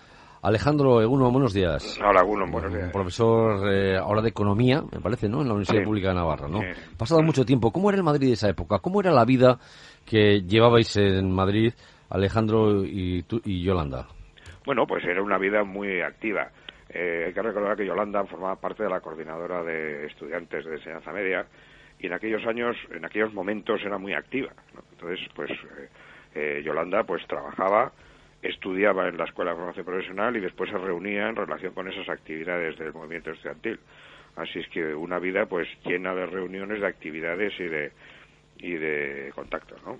Alejandro 0.41 1.01
Eguno, 1.01 1.31
buenos 1.31 1.53
días. 1.53 1.99
Hola, 2.07 2.21
Eguno, 2.21 2.45
buenos 2.51 2.71
días. 2.71 2.91
Profesor 2.91 3.67
eh, 3.73 3.97
ahora 3.97 4.21
de 4.21 4.29
Economía, 4.29 4.83
me 4.91 4.99
parece, 4.99 5.27
¿no? 5.27 5.41
En 5.41 5.47
la 5.47 5.53
Universidad 5.55 5.83
Pública 5.83 6.09
de 6.09 6.15
Navarra, 6.15 6.47
¿no? 6.47 6.59
Pasado 6.97 7.23
mucho 7.23 7.43
tiempo, 7.45 7.71
¿cómo 7.71 7.89
era 7.89 7.97
el 7.97 8.03
Madrid 8.03 8.27
de 8.27 8.33
esa 8.33 8.49
época? 8.49 8.77
¿Cómo 8.77 9.01
era 9.01 9.11
la 9.11 9.25
vida 9.25 9.57
que 10.05 10.41
llevabais 10.41 10.95
en 10.97 11.31
Madrid, 11.31 11.73
Alejandro 12.09 12.85
y, 12.85 13.25
y 13.43 13.63
Yolanda? 13.63 14.07
Bueno, 14.65 14.85
pues 14.87 15.03
era 15.03 15.21
una 15.21 15.37
vida 15.37 15.63
muy 15.63 16.01
activa. 16.01 16.51
Eh, 16.97 17.25
hay 17.27 17.33
que 17.33 17.41
recordar 17.41 17.75
que 17.75 17.85
Yolanda 17.85 18.23
formaba 18.23 18.55
parte 18.55 18.83
de 18.83 18.89
la 18.89 19.01
coordinadora 19.01 19.61
de 19.63 20.05
estudiantes 20.05 20.63
de 20.63 20.75
enseñanza 20.75 21.11
media 21.11 21.45
y 21.99 22.07
en 22.07 22.13
aquellos 22.13 22.45
años, 22.47 22.77
en 22.89 23.03
aquellos 23.03 23.33
momentos 23.33 23.81
era 23.83 23.97
muy 23.97 24.13
activa. 24.13 24.53
Entonces, 24.93 25.19
pues 25.35 25.51
eh, 25.51 25.89
eh, 26.35 26.61
Yolanda 26.63 27.03
pues 27.03 27.27
trabajaba, 27.27 27.91
estudiaba 28.41 29.09
en 29.09 29.17
la 29.17 29.25
Escuela 29.25 29.51
de 29.51 29.57
Formación 29.57 29.85
Profesional 29.85 30.37
y 30.37 30.39
después 30.39 30.69
se 30.71 30.77
reunía 30.77 31.27
en 31.27 31.35
relación 31.35 31.73
con 31.73 31.85
esas 31.91 32.07
actividades 32.07 32.77
del 32.77 32.93
movimiento 32.93 33.31
estudiantil. 33.31 33.77
Así 34.37 34.59
es 34.59 34.67
que 34.69 34.95
una 34.95 35.19
vida 35.19 35.47
pues 35.47 35.67
llena 35.83 36.15
de 36.15 36.27
reuniones, 36.27 36.79
de 36.79 36.87
actividades 36.87 37.59
y 37.59 37.65
de 37.65 37.91
y 38.57 38.73
de 38.77 39.31
contacto, 39.35 39.75
¿no? 39.85 39.99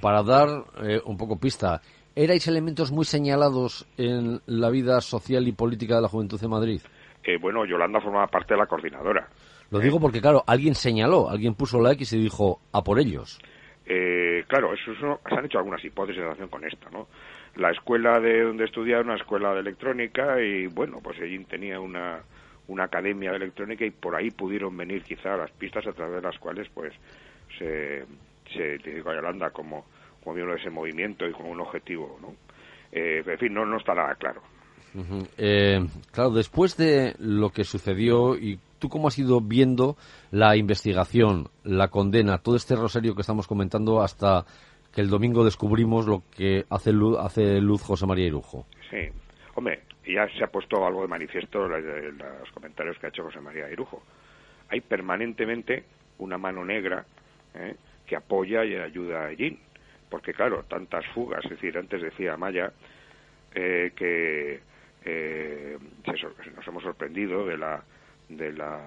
Para 0.00 0.22
dar 0.22 0.48
eh, 0.84 1.00
un 1.04 1.16
poco 1.16 1.36
pista, 1.36 1.80
¿erais 2.18 2.48
elementos 2.48 2.90
muy 2.90 3.04
señalados 3.04 3.86
en 3.96 4.40
la 4.46 4.70
vida 4.70 5.00
social 5.00 5.46
y 5.46 5.52
política 5.52 5.96
de 5.96 6.02
la 6.02 6.08
Juventud 6.08 6.40
de 6.40 6.48
Madrid? 6.48 6.80
Eh, 7.22 7.38
bueno, 7.40 7.64
Yolanda 7.64 8.00
formaba 8.00 8.26
parte 8.26 8.54
de 8.54 8.58
la 8.58 8.66
coordinadora. 8.66 9.28
Lo 9.70 9.78
digo 9.78 10.00
porque, 10.00 10.20
claro, 10.20 10.42
alguien 10.46 10.74
señaló, 10.74 11.30
alguien 11.30 11.54
puso 11.54 11.80
la 11.80 11.92
X 11.92 12.14
y 12.14 12.18
dijo, 12.18 12.60
a 12.72 12.82
por 12.82 12.98
ellos. 12.98 13.38
Eh, 13.86 14.44
claro, 14.48 14.74
eso, 14.74 14.92
se 14.96 15.34
han 15.34 15.44
hecho 15.44 15.58
algunas 15.58 15.84
hipótesis 15.84 16.18
en 16.18 16.24
relación 16.24 16.48
con 16.48 16.64
esto, 16.64 16.90
¿no? 16.90 17.06
La 17.54 17.70
escuela 17.70 18.18
de 18.18 18.42
donde 18.42 18.64
estudiaba 18.64 19.02
una 19.02 19.16
escuela 19.16 19.54
de 19.54 19.60
electrónica 19.60 20.42
y, 20.42 20.66
bueno, 20.66 20.98
pues 21.00 21.20
allí 21.20 21.38
tenía 21.44 21.78
una, 21.78 22.20
una 22.66 22.84
academia 22.84 23.30
de 23.30 23.36
electrónica 23.36 23.84
y 23.84 23.90
por 23.90 24.16
ahí 24.16 24.30
pudieron 24.30 24.76
venir 24.76 25.04
quizá 25.04 25.36
las 25.36 25.52
pistas 25.52 25.86
a 25.86 25.92
través 25.92 26.16
de 26.16 26.22
las 26.22 26.38
cuales, 26.38 26.68
pues, 26.74 26.92
se, 27.58 28.04
se 28.52 28.58
identificó 28.58 29.10
a 29.10 29.16
Yolanda 29.16 29.50
como, 29.50 29.86
de 30.34 30.54
ese 30.54 30.70
movimiento 30.70 31.26
y 31.26 31.32
como 31.32 31.50
un 31.50 31.60
objetivo, 31.60 32.18
¿no? 32.20 32.34
Eh, 32.92 33.22
en 33.26 33.38
fin, 33.38 33.52
no, 33.52 33.64
no 33.66 33.76
está 33.78 33.94
nada 33.94 34.14
claro. 34.14 34.42
Eh, 35.36 35.86
claro, 36.12 36.30
después 36.30 36.76
de 36.76 37.14
lo 37.18 37.50
que 37.50 37.64
sucedió 37.64 38.36
y 38.36 38.58
tú 38.78 38.88
cómo 38.88 39.08
has 39.08 39.18
ido 39.18 39.40
viendo 39.40 39.96
la 40.30 40.56
investigación, 40.56 41.48
la 41.64 41.88
condena, 41.88 42.38
todo 42.38 42.56
este 42.56 42.74
rosario 42.74 43.14
que 43.14 43.20
estamos 43.20 43.46
comentando 43.46 44.00
hasta 44.00 44.44
que 44.92 45.00
el 45.00 45.10
domingo 45.10 45.44
descubrimos 45.44 46.06
lo 46.06 46.22
que 46.34 46.64
hace 46.70 46.92
luz, 46.92 47.18
hace 47.20 47.60
luz 47.60 47.82
José 47.82 48.06
María 48.06 48.26
Irujo. 48.26 48.66
Sí, 48.90 49.08
hombre, 49.54 49.82
ya 50.06 50.26
se 50.36 50.44
ha 50.44 50.48
puesto 50.48 50.84
algo 50.84 51.02
de 51.02 51.08
manifiesto 51.08 51.66
en 51.66 52.18
los 52.18 52.50
comentarios 52.52 52.98
que 52.98 53.06
ha 53.06 53.08
hecho 53.10 53.24
José 53.24 53.40
María 53.40 53.70
Irujo. 53.70 54.02
Hay 54.70 54.80
permanentemente 54.80 55.84
una 56.18 56.38
mano 56.38 56.64
negra 56.64 57.04
¿eh? 57.54 57.76
que 58.06 58.16
apoya 58.16 58.64
y 58.64 58.74
ayuda 58.76 59.26
a 59.26 59.34
Jin. 59.34 59.58
Porque, 60.10 60.32
claro, 60.32 60.64
tantas 60.64 61.06
fugas, 61.08 61.44
es 61.44 61.50
decir, 61.50 61.76
antes 61.76 62.00
decía 62.02 62.36
Maya 62.36 62.72
eh, 63.54 63.92
que 63.94 64.60
eh, 65.04 65.78
nos 66.06 66.68
hemos 66.68 66.82
sorprendido 66.82 67.46
de 67.46 67.58
la, 67.58 67.82
de 68.28 68.52
la, 68.52 68.80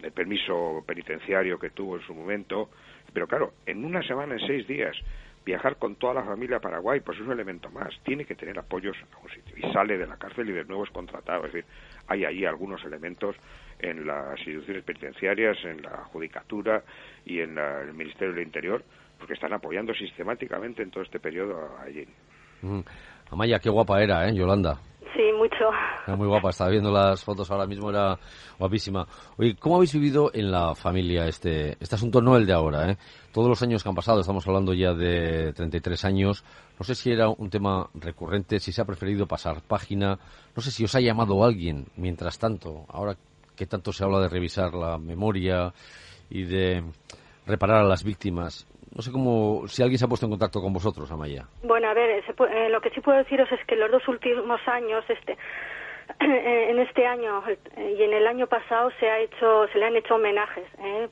del 0.00 0.12
permiso 0.12 0.82
penitenciario 0.86 1.58
que 1.58 1.70
tuvo 1.70 1.96
en 1.96 2.02
su 2.02 2.14
momento, 2.14 2.70
pero 3.12 3.26
claro, 3.26 3.54
en 3.66 3.84
una 3.84 4.02
semana, 4.02 4.34
en 4.34 4.46
seis 4.46 4.66
días, 4.66 4.96
viajar 5.44 5.76
con 5.76 5.96
toda 5.96 6.14
la 6.14 6.24
familia 6.24 6.56
a 6.56 6.60
Paraguay, 6.60 7.00
pues 7.00 7.18
es 7.18 7.24
un 7.24 7.32
elemento 7.32 7.70
más. 7.70 7.94
Tiene 8.02 8.24
que 8.24 8.34
tener 8.34 8.58
apoyos 8.58 8.96
a 9.12 9.18
un 9.22 9.30
sitio. 9.30 9.56
Y 9.56 9.72
sale 9.72 9.98
de 9.98 10.06
la 10.06 10.16
cárcel 10.16 10.48
y 10.48 10.52
de 10.52 10.64
nuevo 10.64 10.84
es 10.84 10.90
contratado. 10.90 11.46
Es 11.46 11.52
decir, 11.52 11.70
hay 12.08 12.24
ahí 12.24 12.44
algunos 12.44 12.82
elementos 12.84 13.36
en 13.78 14.06
las 14.06 14.38
instituciones 14.38 14.84
penitenciarias, 14.84 15.62
en 15.64 15.82
la 15.82 16.04
judicatura 16.12 16.82
y 17.24 17.40
en 17.40 17.58
el 17.58 17.92
Ministerio 17.92 18.34
del 18.34 18.44
Interior, 18.44 18.82
porque 19.18 19.34
están 19.34 19.52
apoyando 19.52 19.94
sistemáticamente 19.94 20.82
en 20.82 20.90
todo 20.90 21.02
este 21.02 21.20
periodo 21.20 21.56
a 21.78 21.84
Jenny. 21.84 22.84
Amaya, 23.30 23.58
qué 23.58 23.70
guapa 23.70 24.02
era, 24.02 24.28
¿eh, 24.28 24.34
Yolanda? 24.34 24.78
Sí, 25.14 25.22
mucho. 25.36 25.70
Era 26.06 26.16
muy 26.16 26.26
guapa, 26.26 26.50
estaba 26.50 26.70
viendo 26.70 26.90
las 26.90 27.22
fotos 27.22 27.48
ahora 27.50 27.66
mismo, 27.66 27.88
era 27.88 28.18
guapísima. 28.58 29.06
Oye, 29.36 29.54
¿cómo 29.54 29.76
habéis 29.76 29.94
vivido 29.94 30.30
en 30.34 30.50
la 30.50 30.74
familia 30.74 31.26
este, 31.26 31.76
este 31.78 31.94
asunto, 31.94 32.20
no 32.20 32.36
el 32.36 32.46
de 32.46 32.52
ahora, 32.52 32.90
eh? 32.90 32.96
Todos 33.32 33.48
los 33.48 33.62
años 33.62 33.82
que 33.82 33.88
han 33.88 33.94
pasado, 33.94 34.20
estamos 34.20 34.46
hablando 34.48 34.74
ya 34.74 34.92
de 34.92 35.52
33 35.52 36.04
años, 36.04 36.44
no 36.78 36.84
sé 36.84 36.96
si 36.96 37.12
era 37.12 37.28
un 37.28 37.48
tema 37.48 37.88
recurrente, 37.94 38.58
si 38.58 38.72
se 38.72 38.82
ha 38.82 38.84
preferido 38.84 39.26
pasar 39.26 39.62
página, 39.62 40.18
no 40.56 40.62
sé 40.62 40.72
si 40.72 40.84
os 40.84 40.94
ha 40.96 41.00
llamado 41.00 41.44
alguien 41.44 41.86
mientras 41.96 42.38
tanto, 42.38 42.84
ahora 42.88 43.16
que 43.54 43.66
tanto 43.66 43.92
se 43.92 44.02
habla 44.02 44.18
de 44.20 44.28
revisar 44.28 44.74
la 44.74 44.98
memoria 44.98 45.72
y 46.28 46.42
de 46.42 46.82
reparar 47.46 47.82
a 47.82 47.88
las 47.88 48.02
víctimas. 48.02 48.66
No 48.94 49.02
sé 49.02 49.10
cómo, 49.10 49.66
si 49.66 49.82
alguien 49.82 49.98
se 49.98 50.04
ha 50.04 50.08
puesto 50.08 50.26
en 50.26 50.30
contacto 50.30 50.60
con 50.60 50.72
vosotros, 50.72 51.10
Amaya. 51.10 51.46
Bueno, 51.62 51.88
a 51.88 51.94
ver, 51.94 52.10
eh, 52.10 52.68
lo 52.70 52.80
que 52.80 52.90
sí 52.90 53.00
puedo 53.00 53.18
deciros 53.18 53.50
es 53.50 53.64
que 53.66 53.74
los 53.74 53.90
dos 53.90 54.06
últimos 54.06 54.60
años, 54.68 55.04
este, 55.08 55.36
en 56.20 56.78
este 56.78 57.04
año 57.04 57.42
y 57.76 58.02
en 58.02 58.12
el 58.12 58.26
año 58.26 58.46
pasado 58.46 58.90
se 59.00 59.08
ha 59.08 59.18
hecho, 59.18 59.66
se 59.72 59.78
le 59.78 59.86
han 59.86 59.96
hecho 59.96 60.14
homenajes 60.14 60.66
¿eh? 60.78 61.08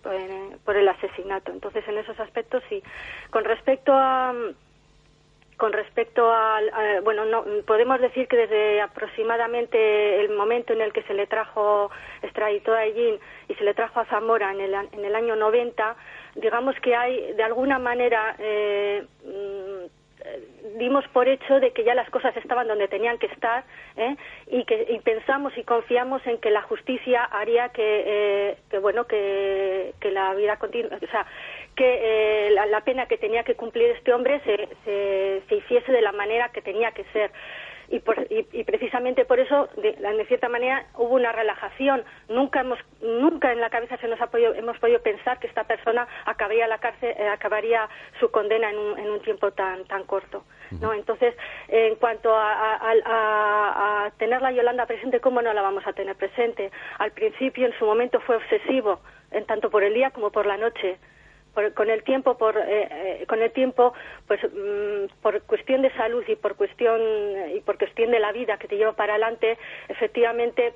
por, 0.64 0.76
el 0.76 0.88
asesinato. 0.88 1.50
Entonces, 1.50 1.86
en 1.88 1.98
esos 1.98 2.18
aspectos 2.20 2.62
sí. 2.68 2.82
Con 3.30 3.44
respecto 3.44 3.92
a 3.92 4.32
con 5.62 5.72
respecto 5.72 6.28
al, 6.32 6.72
bueno, 7.04 7.24
no, 7.24 7.44
podemos 7.64 8.00
decir 8.00 8.26
que 8.26 8.36
desde 8.36 8.80
aproximadamente 8.80 10.20
el 10.20 10.30
momento 10.30 10.72
en 10.72 10.80
el 10.80 10.92
que 10.92 11.04
se 11.04 11.14
le 11.14 11.28
trajo 11.28 11.88
extraditó 12.20 12.74
a 12.74 12.80
Allín 12.80 13.20
y 13.48 13.54
se 13.54 13.62
le 13.62 13.72
trajo 13.72 14.00
a 14.00 14.04
Zamora 14.06 14.50
en 14.50 14.60
el, 14.60 14.74
en 14.74 15.04
el 15.04 15.14
año 15.14 15.36
90, 15.36 15.94
digamos 16.34 16.74
que 16.80 16.96
hay 16.96 17.34
de 17.34 17.44
alguna 17.44 17.78
manera 17.78 18.34
eh, 18.40 19.04
dimos 20.78 21.06
por 21.08 21.28
hecho 21.28 21.60
de 21.60 21.72
que 21.72 21.84
ya 21.84 21.94
las 21.94 22.08
cosas 22.10 22.36
estaban 22.36 22.68
donde 22.68 22.88
tenían 22.88 23.18
que 23.18 23.26
estar 23.26 23.64
¿eh? 23.96 24.16
y 24.46 24.64
que 24.64 24.86
y 24.88 24.98
pensamos 25.00 25.56
y 25.56 25.64
confiamos 25.64 26.26
en 26.26 26.38
que 26.38 26.50
la 26.50 26.62
justicia 26.62 27.24
haría 27.24 27.70
que, 27.70 28.04
eh, 28.06 28.56
que 28.70 28.78
bueno 28.78 29.06
que, 29.06 29.94
que 30.00 30.10
la 30.10 30.34
vida 30.34 30.56
continua 30.56 30.96
o 30.96 31.06
sea 31.10 31.26
que 31.74 32.48
eh, 32.48 32.50
la, 32.50 32.80
pena 32.82 33.06
que 33.06 33.16
tenía 33.16 33.44
que 33.44 33.54
cumplir 33.54 33.90
este 33.90 34.12
hombre 34.12 34.40
se, 34.44 34.68
se, 35.48 35.54
hiciese 35.54 35.90
de 35.90 36.02
la 36.02 36.12
manera 36.12 36.50
que 36.50 36.60
tenía 36.60 36.92
que 36.92 37.04
ser. 37.12 37.30
Y, 37.92 38.00
por, 38.00 38.16
y, 38.30 38.64
precisamente 38.64 39.26
por 39.26 39.38
eso, 39.38 39.68
de, 39.76 39.92
de, 39.92 40.24
cierta 40.24 40.48
manera, 40.48 40.86
hubo 40.94 41.14
una 41.14 41.30
relajación. 41.30 42.02
Nunca 42.26 42.62
hemos, 42.62 42.78
nunca 43.02 43.52
en 43.52 43.60
la 43.60 43.68
cabeza 43.68 43.98
se 43.98 44.08
nos 44.08 44.18
ha 44.18 44.28
podido, 44.28 44.54
hemos 44.54 44.78
podido 44.78 45.02
pensar 45.02 45.38
que 45.38 45.46
esta 45.46 45.64
persona 45.64 46.08
acabaría 46.24 46.66
la 46.66 46.78
cárcel, 46.78 47.14
eh, 47.18 47.28
acabaría 47.28 47.86
su 48.18 48.30
condena 48.30 48.70
en 48.70 48.78
un, 48.78 48.98
en 48.98 49.10
un 49.10 49.20
tiempo 49.20 49.50
tan, 49.50 49.84
tan 49.84 50.04
corto. 50.04 50.42
¿no? 50.80 50.94
Entonces, 50.94 51.34
en 51.68 51.96
cuanto 51.96 52.34
a, 52.34 52.76
a, 52.76 52.92
a, 53.04 54.06
a 54.06 54.10
tener 54.12 54.40
la 54.40 54.52
Yolanda 54.52 54.86
presente, 54.86 55.20
¿cómo 55.20 55.42
no 55.42 55.52
la 55.52 55.60
vamos 55.60 55.86
a 55.86 55.92
tener 55.92 56.16
presente? 56.16 56.70
Al 56.98 57.12
principio, 57.12 57.66
en 57.66 57.78
su 57.78 57.84
momento, 57.84 58.20
fue 58.20 58.36
obsesivo, 58.36 59.00
en 59.32 59.44
tanto 59.44 59.68
por 59.68 59.82
el 59.82 59.92
día 59.92 60.12
como 60.12 60.30
por 60.32 60.46
la 60.46 60.56
noche 60.56 60.98
con 61.74 61.90
el 61.90 62.02
tiempo 62.02 62.36
por 62.38 62.56
eh, 62.58 63.24
con 63.28 63.42
el 63.42 63.50
tiempo 63.52 63.92
pues 64.26 64.40
mm, 64.42 65.20
por 65.20 65.42
cuestión 65.42 65.82
de 65.82 65.92
salud 65.92 66.24
y 66.26 66.36
por 66.36 66.56
cuestión 66.56 67.00
y 67.54 67.60
por 67.60 67.78
cuestión 67.78 68.10
de 68.10 68.20
la 68.20 68.32
vida 68.32 68.58
que 68.58 68.68
te 68.68 68.76
lleva 68.76 68.92
para 68.92 69.14
adelante 69.14 69.58
efectivamente 69.88 70.74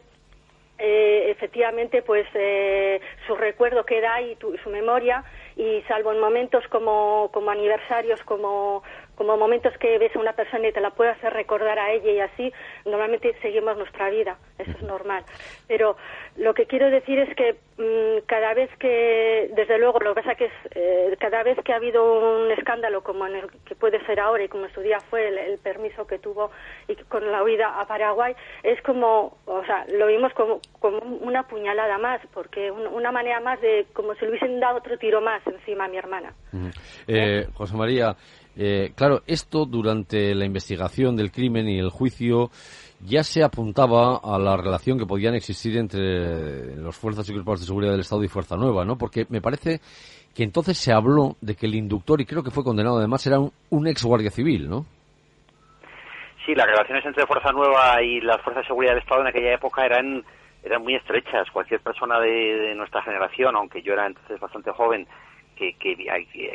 eh, 0.78 1.30
efectivamente 1.30 2.02
pues 2.02 2.26
eh, 2.34 3.00
su 3.26 3.34
recuerdo 3.34 3.86
queda 3.86 4.14
ahí 4.14 4.36
su 4.62 4.68
memoria 4.68 5.24
y 5.56 5.80
salvo 5.88 6.12
en 6.12 6.20
momentos 6.20 6.68
como, 6.68 7.30
como 7.32 7.50
aniversarios 7.50 8.22
como 8.24 8.82
como 9.16 9.36
momentos 9.36 9.72
que 9.78 9.98
ves 9.98 10.14
a 10.14 10.20
una 10.20 10.34
persona 10.34 10.68
y 10.68 10.72
te 10.72 10.80
la 10.80 10.90
puede 10.90 11.10
hacer 11.10 11.32
recordar 11.32 11.78
a 11.78 11.90
ella 11.92 12.12
y 12.12 12.20
así, 12.20 12.52
normalmente 12.84 13.34
seguimos 13.40 13.76
nuestra 13.76 14.10
vida, 14.10 14.38
eso 14.58 14.70
es 14.70 14.82
normal. 14.82 15.24
Pero 15.66 15.96
lo 16.36 16.54
que 16.54 16.66
quiero 16.66 16.90
decir 16.90 17.18
es 17.18 17.34
que 17.34 17.56
mm, 17.78 18.26
cada 18.26 18.54
vez 18.54 18.70
que, 18.78 19.50
desde 19.54 19.78
luego, 19.78 19.98
lo 20.00 20.14
que 20.14 20.22
pasa 20.22 20.34
que 20.34 20.44
es, 20.46 20.52
eh, 20.74 21.16
cada 21.18 21.42
vez 21.42 21.58
que 21.64 21.72
ha 21.72 21.76
habido 21.76 22.04
un 22.04 22.50
escándalo 22.52 23.02
como 23.02 23.26
en 23.26 23.36
el 23.36 23.50
que 23.64 23.74
puede 23.74 24.04
ser 24.04 24.20
ahora 24.20 24.44
y 24.44 24.48
como 24.48 24.66
en 24.66 24.74
su 24.74 24.80
día 24.82 25.00
fue 25.00 25.28
el, 25.28 25.58
permiso 25.58 26.06
que 26.06 26.18
tuvo 26.18 26.50
y 26.86 26.94
con 26.94 27.30
la 27.32 27.42
huida 27.42 27.80
a 27.80 27.86
Paraguay, 27.86 28.34
es 28.62 28.80
como, 28.82 29.38
o 29.46 29.64
sea, 29.64 29.86
lo 29.88 30.06
vimos 30.06 30.32
como, 30.34 30.60
como 30.78 30.98
una 30.98 31.44
puñalada 31.44 31.98
más, 31.98 32.20
porque 32.32 32.70
una 32.70 33.10
manera 33.10 33.40
más 33.40 33.60
de, 33.60 33.86
como 33.92 34.14
si 34.14 34.24
le 34.24 34.30
hubiesen 34.30 34.60
dado 34.60 34.78
otro 34.78 34.98
tiro 34.98 35.20
más 35.20 35.44
encima 35.46 35.86
a 35.86 35.88
mi 35.88 35.96
hermana. 35.96 36.34
Eh, 37.06 37.46
José 37.54 37.76
María, 37.76 38.14
eh, 38.56 38.92
claro, 38.94 39.22
esto 39.26 39.66
durante 39.66 40.34
la 40.34 40.46
investigación 40.46 41.14
del 41.16 41.30
crimen 41.30 41.68
y 41.68 41.78
el 41.78 41.90
juicio 41.90 42.50
ya 43.00 43.22
se 43.22 43.44
apuntaba 43.44 44.20
a 44.22 44.38
la 44.38 44.56
relación 44.56 44.98
que 44.98 45.04
podían 45.04 45.34
existir 45.34 45.76
entre 45.76 46.76
las 46.76 46.96
fuerzas 46.96 47.28
y 47.28 47.32
cuerpos 47.32 47.60
de 47.60 47.66
seguridad 47.66 47.92
del 47.92 48.00
Estado 48.00 48.24
y 48.24 48.28
Fuerza 48.28 48.56
Nueva, 48.56 48.84
¿no? 48.84 48.96
Porque 48.96 49.26
me 49.28 49.42
parece 49.42 49.80
que 50.34 50.42
entonces 50.42 50.78
se 50.78 50.92
habló 50.92 51.36
de 51.40 51.54
que 51.54 51.66
el 51.66 51.74
inductor, 51.74 52.20
y 52.20 52.26
creo 52.26 52.42
que 52.42 52.50
fue 52.50 52.64
condenado 52.64 52.98
además, 52.98 53.26
era 53.26 53.38
un, 53.38 53.86
ex 53.86 54.02
guardia 54.04 54.30
civil, 54.30 54.68
¿no? 54.68 54.86
Sí, 56.44 56.54
las 56.54 56.66
relaciones 56.66 57.04
entre 57.04 57.26
Fuerza 57.26 57.52
Nueva 57.52 58.02
y 58.02 58.20
las 58.20 58.40
fuerzas 58.42 58.62
de 58.62 58.68
seguridad 58.68 58.92
del 58.92 59.02
Estado 59.02 59.20
en 59.22 59.26
aquella 59.26 59.54
época 59.54 59.84
eran 59.84 60.24
eran 60.62 60.82
muy 60.82 60.96
estrechas. 60.96 61.48
Cualquier 61.52 61.80
persona 61.80 62.18
de, 62.18 62.74
nuestra 62.74 63.02
generación, 63.02 63.54
aunque 63.54 63.82
yo 63.82 63.92
era 63.92 64.06
entonces 64.06 64.40
bastante 64.40 64.72
joven, 64.72 65.06
que, 65.54 65.74
que, 65.74 65.96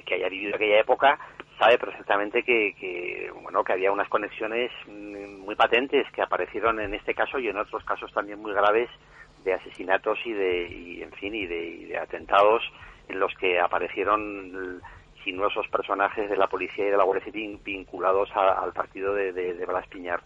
que 0.05 0.15
haya 0.15 0.29
vivido 0.29 0.55
aquella 0.55 0.79
época, 0.79 1.17
sabe 1.61 1.77
perfectamente 1.77 2.41
que, 2.41 3.31
bueno 3.43 3.63
que 3.63 3.73
había 3.73 3.91
unas 3.91 4.09
conexiones 4.09 4.71
mm, 4.87 5.41
muy 5.45 5.55
patentes 5.55 6.11
que 6.11 6.23
aparecieron 6.23 6.79
en 6.79 6.95
este 6.95 7.13
caso 7.13 7.37
y 7.37 7.49
en 7.49 7.57
otros 7.57 7.83
casos 7.85 8.11
también 8.13 8.41
muy 8.41 8.51
graves 8.51 8.89
de 9.43 9.53
asesinatos 9.53 10.17
y 10.25 10.33
de 10.33 11.03
en 11.03 11.11
fin 11.11 11.35
y 11.35 11.45
de, 11.45 11.99
atentados 12.01 12.63
en 13.09 13.19
los 13.19 13.31
que 13.35 13.59
aparecieron 13.59 14.81
sinuosos 15.23 15.67
personajes 15.67 16.27
de 16.31 16.35
la 16.35 16.47
policía 16.47 16.87
y 16.87 16.89
de 16.89 16.97
la 16.97 17.03
Guardia 17.03 17.25
Civil 17.25 17.59
vinculados 17.63 18.31
al 18.35 18.73
partido 18.73 19.13
de, 19.13 19.31
de, 19.31 19.65
Blas 19.65 19.87
Piñar. 19.87 20.21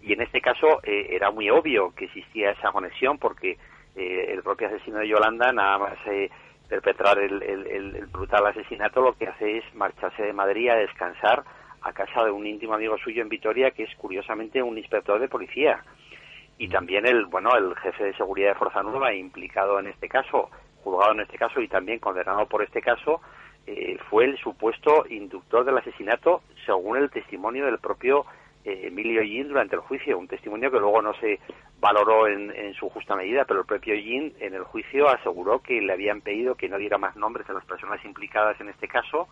Y 0.00 0.14
en 0.14 0.22
este 0.22 0.40
caso 0.40 0.80
eh, 0.84 1.08
era 1.10 1.30
muy 1.30 1.50
obvio 1.50 1.92
que 1.94 2.06
existía 2.06 2.52
esa 2.52 2.72
conexión 2.72 3.18
porque 3.18 3.58
eh, 3.94 4.26
el 4.32 4.42
propio 4.42 4.68
asesino 4.68 4.98
de 4.98 5.08
Yolanda 5.08 5.52
nada 5.52 5.76
más 5.76 5.98
eh, 6.06 6.30
perpetrar 6.68 7.18
el, 7.18 8.06
brutal 8.12 8.46
asesinato, 8.46 9.00
lo 9.00 9.14
que 9.14 9.26
hace 9.26 9.58
es 9.58 9.74
marcharse 9.74 10.22
de 10.22 10.32
Madrid 10.32 10.68
a 10.68 10.76
descansar 10.76 11.42
a 11.80 11.92
casa 11.92 12.24
de 12.24 12.30
un 12.30 12.46
íntimo 12.46 12.74
amigo 12.74 12.98
suyo 12.98 13.22
en 13.22 13.28
Vitoria, 13.28 13.70
que 13.70 13.84
es 13.84 13.94
curiosamente 13.96 14.62
un 14.62 14.76
inspector 14.76 15.18
de 15.20 15.28
policía. 15.28 15.82
Y 16.58 16.68
también 16.68 17.06
el, 17.06 17.26
bueno, 17.26 17.56
el 17.56 17.74
jefe 17.76 18.04
de 18.04 18.16
seguridad 18.16 18.50
de 18.50 18.58
Fuerza 18.58 18.82
Nueva, 18.82 19.14
implicado 19.14 19.78
en 19.78 19.86
este 19.86 20.08
caso, 20.08 20.50
juzgado 20.82 21.12
en 21.12 21.20
este 21.20 21.38
caso 21.38 21.60
y 21.60 21.68
también 21.68 22.00
condenado 22.00 22.46
por 22.46 22.62
este 22.62 22.82
caso, 22.82 23.20
eh, 23.66 23.98
fue 24.10 24.24
el 24.24 24.38
supuesto 24.38 25.04
inductor 25.08 25.64
del 25.64 25.78
asesinato, 25.78 26.42
según 26.66 26.96
el 26.96 27.10
testimonio 27.10 27.66
del 27.66 27.78
propio 27.78 28.26
Emilio 28.64 29.22
Yin 29.22 29.48
durante 29.48 29.76
el 29.76 29.82
juicio, 29.82 30.18
un 30.18 30.28
testimonio 30.28 30.70
que 30.70 30.78
luego 30.78 31.00
no 31.00 31.14
se 31.14 31.40
valoró 31.80 32.26
en, 32.26 32.74
su 32.74 32.88
justa 32.90 33.14
medida, 33.16 33.44
pero 33.44 33.60
el 33.60 33.66
propio 33.66 33.94
Yin 33.94 34.34
en 34.40 34.54
el 34.54 34.64
juicio 34.64 35.08
aseguró 35.08 35.60
que 35.60 35.80
le 35.80 35.92
habían 35.92 36.20
pedido 36.20 36.54
que 36.54 36.68
no 36.68 36.76
diera 36.76 36.98
más 36.98 37.16
nombres 37.16 37.48
a 37.48 37.52
las 37.52 37.64
personas 37.64 38.04
implicadas 38.04 38.60
en 38.60 38.68
este 38.68 38.88
caso, 38.88 39.28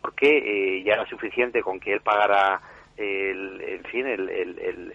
porque 0.00 0.38
eh, 0.78 0.82
ya 0.84 0.94
era 0.94 1.06
suficiente 1.06 1.62
con 1.62 1.78
que 1.78 1.92
él 1.92 2.00
pagara 2.00 2.60
el, 2.96 3.60
en 3.60 3.84
fin, 3.84 4.06
el, 4.06 4.28
el, 4.30 4.94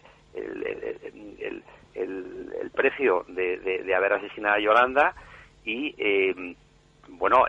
el 1.93 2.71
precio 2.71 3.25
de, 3.27 3.93
haber 3.95 4.13
asesinado 4.13 4.55
a 4.55 4.59
Yolanda 4.59 5.13
y, 5.63 5.93
eh, 5.97 6.55
bueno, 7.09 7.45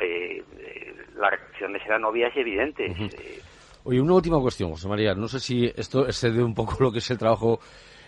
las 1.16 1.30
reacciones 1.30 1.84
eran 1.86 2.04
obvias 2.04 2.34
y 2.36 2.40
evidentes. 2.40 3.51
Oye, 3.84 4.00
una 4.00 4.14
última 4.14 4.40
cuestión, 4.40 4.70
José 4.70 4.88
María. 4.88 5.14
No 5.14 5.26
sé 5.26 5.40
si 5.40 5.66
esto 5.76 6.06
excede 6.06 6.42
un 6.42 6.54
poco 6.54 6.76
lo 6.78 6.92
que 6.92 6.98
es 6.98 7.10
el 7.10 7.18
trabajo 7.18 7.58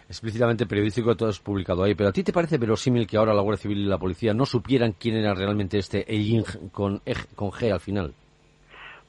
explícitamente 0.08 0.66
periodístico 0.66 1.10
que 1.10 1.16
todo 1.16 1.30
es 1.30 1.40
publicado 1.40 1.82
ahí, 1.82 1.94
pero 1.94 2.10
¿a 2.10 2.12
ti 2.12 2.22
te 2.22 2.32
parece 2.32 2.58
verosímil 2.58 3.06
que 3.06 3.16
ahora 3.16 3.34
la 3.34 3.42
Guardia 3.42 3.62
Civil 3.62 3.78
y 3.78 3.87
la 3.87 3.98
policía 3.98 4.34
no 4.34 4.44
supieran 4.44 4.92
quién 4.92 5.16
era 5.16 5.34
realmente 5.34 5.78
este 5.78 6.04
Eying 6.06 6.44
con, 6.72 7.00
con 7.34 7.50
G 7.50 7.72
al 7.72 7.80
final? 7.80 8.14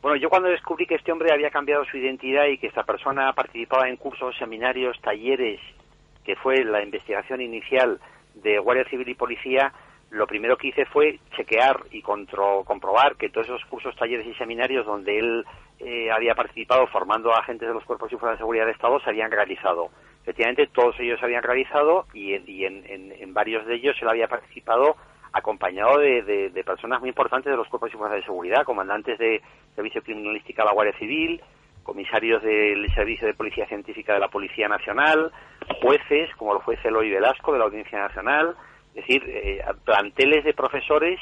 Bueno, 0.02 0.18
yo 0.18 0.30
cuando 0.30 0.50
descubrí 0.50 0.86
que 0.86 0.96
este 0.96 1.12
hombre 1.12 1.34
había 1.34 1.50
cambiado 1.50 1.84
su 1.86 1.98
identidad 1.98 2.46
y 2.46 2.58
que 2.58 2.68
esta 2.68 2.84
persona 2.84 3.34
participaba 3.34 3.90
en 3.90 3.98
cursos, 3.98 4.36
seminarios, 4.38 5.00
talleres, 5.02 5.60
que 6.24 6.36
fue 6.36 6.64
la 6.64 6.84
investigación 6.84 7.42
inicial 7.42 8.00
de 8.36 8.60
Guardia 8.60 8.86
Civil 8.90 9.10
y 9.10 9.16
Policía, 9.16 9.74
lo 10.16 10.28
primero 10.28 10.58
que 10.58 10.70
hice 10.70 10.86
fue 10.86 11.20
chequear 11.36 11.84
y 11.92 12.02
comprobar 12.02 13.18
que 13.18 13.30
todos 13.30 13.48
esos 13.48 13.66
cursos, 13.66 13.96
talleres 13.98 14.26
y 14.26 14.34
seminarios 14.36 14.86
donde 14.86 15.20
él 15.20 15.46
eh, 15.80 16.10
había 16.10 16.34
participado 16.36 16.88
formando 16.88 17.34
a 17.34 17.40
agentes 17.40 17.68
de 17.68 17.74
los 17.74 17.84
cuerpos 17.84 18.12
y 18.12 18.16
fuerzas 18.16 18.38
de 18.38 18.44
seguridad 18.44 18.66
de 18.66 18.72
Estado 18.72 19.00
se 19.02 19.10
habían 19.10 19.30
realizado. 19.30 19.90
Efectivamente, 20.22 20.68
todos 20.68 20.98
ellos 21.00 21.20
se 21.20 21.26
habían 21.26 21.44
realizado 21.44 22.06
y, 22.14 22.34
en, 22.34 23.34
varios 23.34 23.66
de 23.66 23.76
ellos 23.76 23.96
él 24.02 24.08
había 24.08 24.28
participado 24.28 24.96
acompañado 25.34 26.00
de, 26.00 26.64
personas 26.66 27.02
muy 27.02 27.10
importantes 27.10 27.52
de 27.52 27.58
los 27.58 27.68
cuerpos 27.68 27.94
y 27.94 27.98
fuerzas 27.98 28.20
de 28.20 28.26
seguridad, 28.26 28.64
comandantes 28.64 29.20
de 29.20 29.42
Servicio 29.76 30.02
Criminalística 30.02 30.64
de 30.64 30.68
la 30.68 30.74
Guardia 30.74 30.98
Civil, 30.98 31.42
comisarios 31.84 32.42
del 32.42 32.90
Servicio 32.96 33.28
de 33.28 33.34
Policía 33.34 33.68
Científica 33.68 34.14
de 34.14 34.22
la 34.22 34.30
Policía 34.30 34.70
Nacional, 34.70 35.32
jueces, 35.82 36.34
como 36.38 36.54
el 36.54 36.62
juez 36.62 36.80
Eloy 36.86 37.10
Velasco 37.12 37.52
de 37.52 37.60
la 37.60 37.66
Audiencia 37.66 38.00
Nacional, 38.00 38.56
es 38.96 39.06
decir, 39.06 39.24
eh, 39.28 39.62
planteles 39.84 40.46
de 40.46 40.54
profesores 40.54 41.20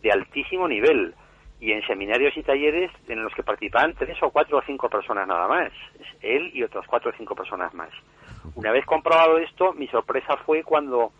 de 0.00 0.12
altísimo 0.12 0.68
nivel 0.68 1.12
y 1.58 1.72
en 1.72 1.84
seminarios 1.86 2.36
y 2.36 2.42
talleres 2.42 2.92
en 3.08 3.22
los 3.22 3.34
que 3.34 3.42
participaban 3.42 3.94
tres 3.94 4.16
o 4.22 4.30
cuatro 4.30 4.58
o 4.58 4.62
cinco 4.62 4.88
personas 4.88 5.26
nada 5.26 5.48
más, 5.48 5.72
él 6.20 6.52
y 6.54 6.62
otras 6.62 6.86
cuatro 6.86 7.10
o 7.10 7.14
cinco 7.16 7.34
personas 7.34 7.74
más. 7.74 7.90
Una 8.54 8.70
vez 8.70 8.84
comprobado 8.86 9.38
esto, 9.38 9.72
mi 9.72 9.88
sorpresa 9.88 10.36
fue 10.44 10.62
cuando, 10.62 11.10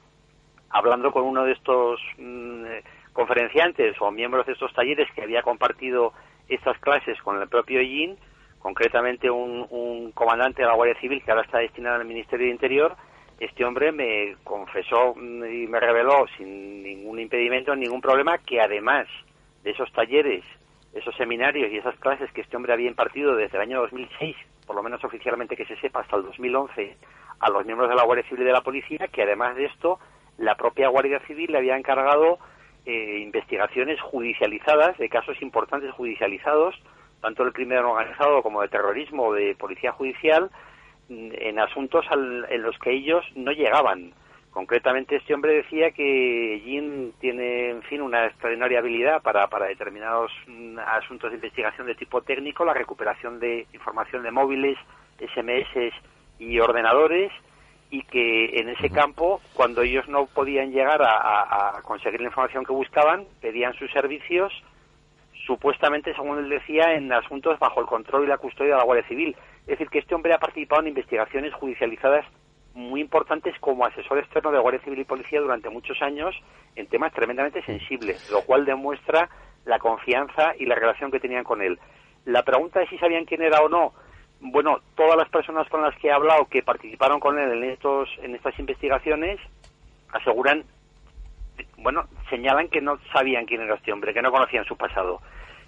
hablando 0.70 1.10
con 1.10 1.24
uno 1.24 1.44
de 1.44 1.52
estos 1.52 2.00
mm, 2.18 2.64
conferenciantes 3.12 3.96
o 4.00 4.10
miembros 4.12 4.46
de 4.46 4.52
estos 4.52 4.72
talleres 4.74 5.08
que 5.12 5.22
había 5.22 5.42
compartido 5.42 6.12
estas 6.48 6.78
clases 6.78 7.20
con 7.22 7.40
el 7.42 7.48
propio 7.48 7.82
Yin, 7.82 8.16
concretamente 8.60 9.28
un, 9.28 9.66
un 9.70 10.12
comandante 10.12 10.62
de 10.62 10.68
la 10.68 10.74
Guardia 10.74 11.00
Civil 11.00 11.22
que 11.24 11.32
ahora 11.32 11.42
está 11.42 11.58
destinado 11.58 11.96
al 11.96 12.04
Ministerio 12.04 12.46
de 12.46 12.52
Interior, 12.52 12.96
este 13.38 13.64
hombre 13.64 13.92
me 13.92 14.36
confesó 14.44 15.14
y 15.16 15.66
me 15.66 15.80
reveló 15.80 16.26
sin 16.36 16.82
ningún 16.82 17.18
impedimento, 17.18 17.76
ningún 17.76 18.00
problema, 18.00 18.38
que 18.38 18.60
además 18.60 19.06
de 19.62 19.70
esos 19.72 19.92
talleres, 19.92 20.44
esos 20.94 21.14
seminarios 21.16 21.70
y 21.70 21.76
esas 21.76 21.96
clases 21.96 22.30
que 22.32 22.40
este 22.40 22.56
hombre 22.56 22.72
había 22.72 22.88
impartido 22.88 23.36
desde 23.36 23.56
el 23.56 23.62
año 23.62 23.80
2006, 23.82 24.36
por 24.66 24.76
lo 24.76 24.82
menos 24.82 25.04
oficialmente 25.04 25.56
que 25.56 25.66
se 25.66 25.76
sepa, 25.76 26.00
hasta 26.00 26.16
el 26.16 26.22
2011, 26.22 26.96
a 27.40 27.50
los 27.50 27.66
miembros 27.66 27.90
de 27.90 27.96
la 27.96 28.04
Guardia 28.04 28.28
Civil 28.28 28.42
y 28.42 28.46
de 28.46 28.52
la 28.52 28.62
Policía, 28.62 29.08
que 29.08 29.22
además 29.22 29.56
de 29.56 29.66
esto, 29.66 29.98
la 30.38 30.54
propia 30.54 30.88
Guardia 30.88 31.20
Civil 31.26 31.52
le 31.52 31.58
había 31.58 31.76
encargado 31.76 32.38
eh, 32.86 33.18
investigaciones 33.18 34.00
judicializadas, 34.00 34.96
de 34.96 35.08
casos 35.10 35.40
importantes 35.42 35.92
judicializados, 35.92 36.74
tanto 37.20 37.44
del 37.44 37.52
crimen 37.52 37.78
organizado 37.78 38.42
como 38.42 38.62
de 38.62 38.68
terrorismo 38.68 39.24
o 39.24 39.34
de 39.34 39.54
policía 39.56 39.92
judicial, 39.92 40.50
en 41.08 41.58
asuntos 41.58 42.04
en 42.10 42.62
los 42.62 42.78
que 42.78 42.92
ellos 42.92 43.24
no 43.34 43.52
llegaban. 43.52 44.12
Concretamente, 44.56 45.16
este 45.16 45.34
hombre 45.34 45.52
decía 45.52 45.90
que 45.90 46.62
Jin 46.64 47.12
tiene, 47.20 47.68
en 47.68 47.82
fin, 47.82 48.00
una 48.00 48.24
extraordinaria 48.24 48.78
habilidad 48.78 49.20
para, 49.20 49.46
para 49.48 49.66
determinados 49.66 50.32
mm, 50.46 50.78
asuntos 50.78 51.30
de 51.30 51.36
investigación 51.36 51.86
de 51.86 51.94
tipo 51.94 52.22
técnico, 52.22 52.64
la 52.64 52.72
recuperación 52.72 53.38
de 53.38 53.66
información 53.74 54.22
de 54.22 54.30
móviles, 54.30 54.78
SMS 55.18 55.92
y 56.38 56.58
ordenadores, 56.58 57.30
y 57.90 58.02
que 58.04 58.58
en 58.58 58.70
ese 58.70 58.88
campo, 58.88 59.42
cuando 59.52 59.82
ellos 59.82 60.08
no 60.08 60.24
podían 60.24 60.72
llegar 60.72 61.02
a, 61.02 61.76
a 61.76 61.82
conseguir 61.82 62.22
la 62.22 62.28
información 62.28 62.64
que 62.64 62.72
buscaban, 62.72 63.26
pedían 63.42 63.74
sus 63.74 63.90
servicios, 63.90 64.54
supuestamente, 65.46 66.14
según 66.14 66.38
él 66.38 66.48
decía, 66.48 66.94
en 66.94 67.12
asuntos 67.12 67.58
bajo 67.58 67.80
el 67.80 67.86
control 67.86 68.24
y 68.24 68.28
la 68.28 68.38
custodia 68.38 68.72
de 68.72 68.78
la 68.78 68.84
Guardia 68.84 69.06
Civil 69.06 69.36
es 69.66 69.78
decir, 69.78 69.88
que 69.88 69.98
este 69.98 70.14
hombre 70.14 70.32
ha 70.32 70.38
participado 70.38 70.82
en 70.82 70.88
investigaciones 70.88 71.52
judicializadas 71.54 72.24
muy 72.74 73.00
importantes 73.00 73.58
como 73.58 73.84
asesor 73.84 74.18
externo 74.18 74.52
de 74.52 74.60
Guardia 74.60 74.82
Civil 74.82 75.00
y 75.00 75.04
Policía 75.04 75.40
durante 75.40 75.70
muchos 75.70 76.00
años 76.02 76.36
en 76.76 76.86
temas 76.86 77.12
tremendamente 77.12 77.62
sensibles, 77.62 78.30
lo 78.30 78.42
cual 78.42 78.64
demuestra 78.64 79.28
la 79.64 79.78
confianza 79.78 80.54
y 80.58 80.66
la 80.66 80.74
relación 80.74 81.10
que 81.10 81.18
tenían 81.18 81.42
con 81.42 81.62
él. 81.62 81.80
La 82.26 82.42
pregunta 82.42 82.82
es 82.82 82.88
si 82.90 82.98
sabían 82.98 83.24
quién 83.24 83.42
era 83.42 83.60
o 83.60 83.68
no. 83.68 83.92
Bueno, 84.40 84.80
todas 84.94 85.16
las 85.16 85.28
personas 85.30 85.68
con 85.68 85.82
las 85.82 85.96
que 85.96 86.08
he 86.08 86.12
hablado 86.12 86.46
que 86.46 86.62
participaron 86.62 87.18
con 87.18 87.38
él 87.38 87.50
en 87.50 87.70
estos 87.70 88.08
en 88.22 88.34
estas 88.34 88.56
investigaciones 88.58 89.40
aseguran 90.12 90.64
bueno, 91.78 92.06
señalan 92.28 92.68
que 92.68 92.80
no 92.80 92.98
sabían 93.12 93.46
quién 93.46 93.62
era 93.62 93.74
este 93.74 93.92
hombre, 93.92 94.12
que 94.12 94.22
no 94.22 94.30
conocían 94.30 94.64
su 94.64 94.76
pasado. 94.76 95.20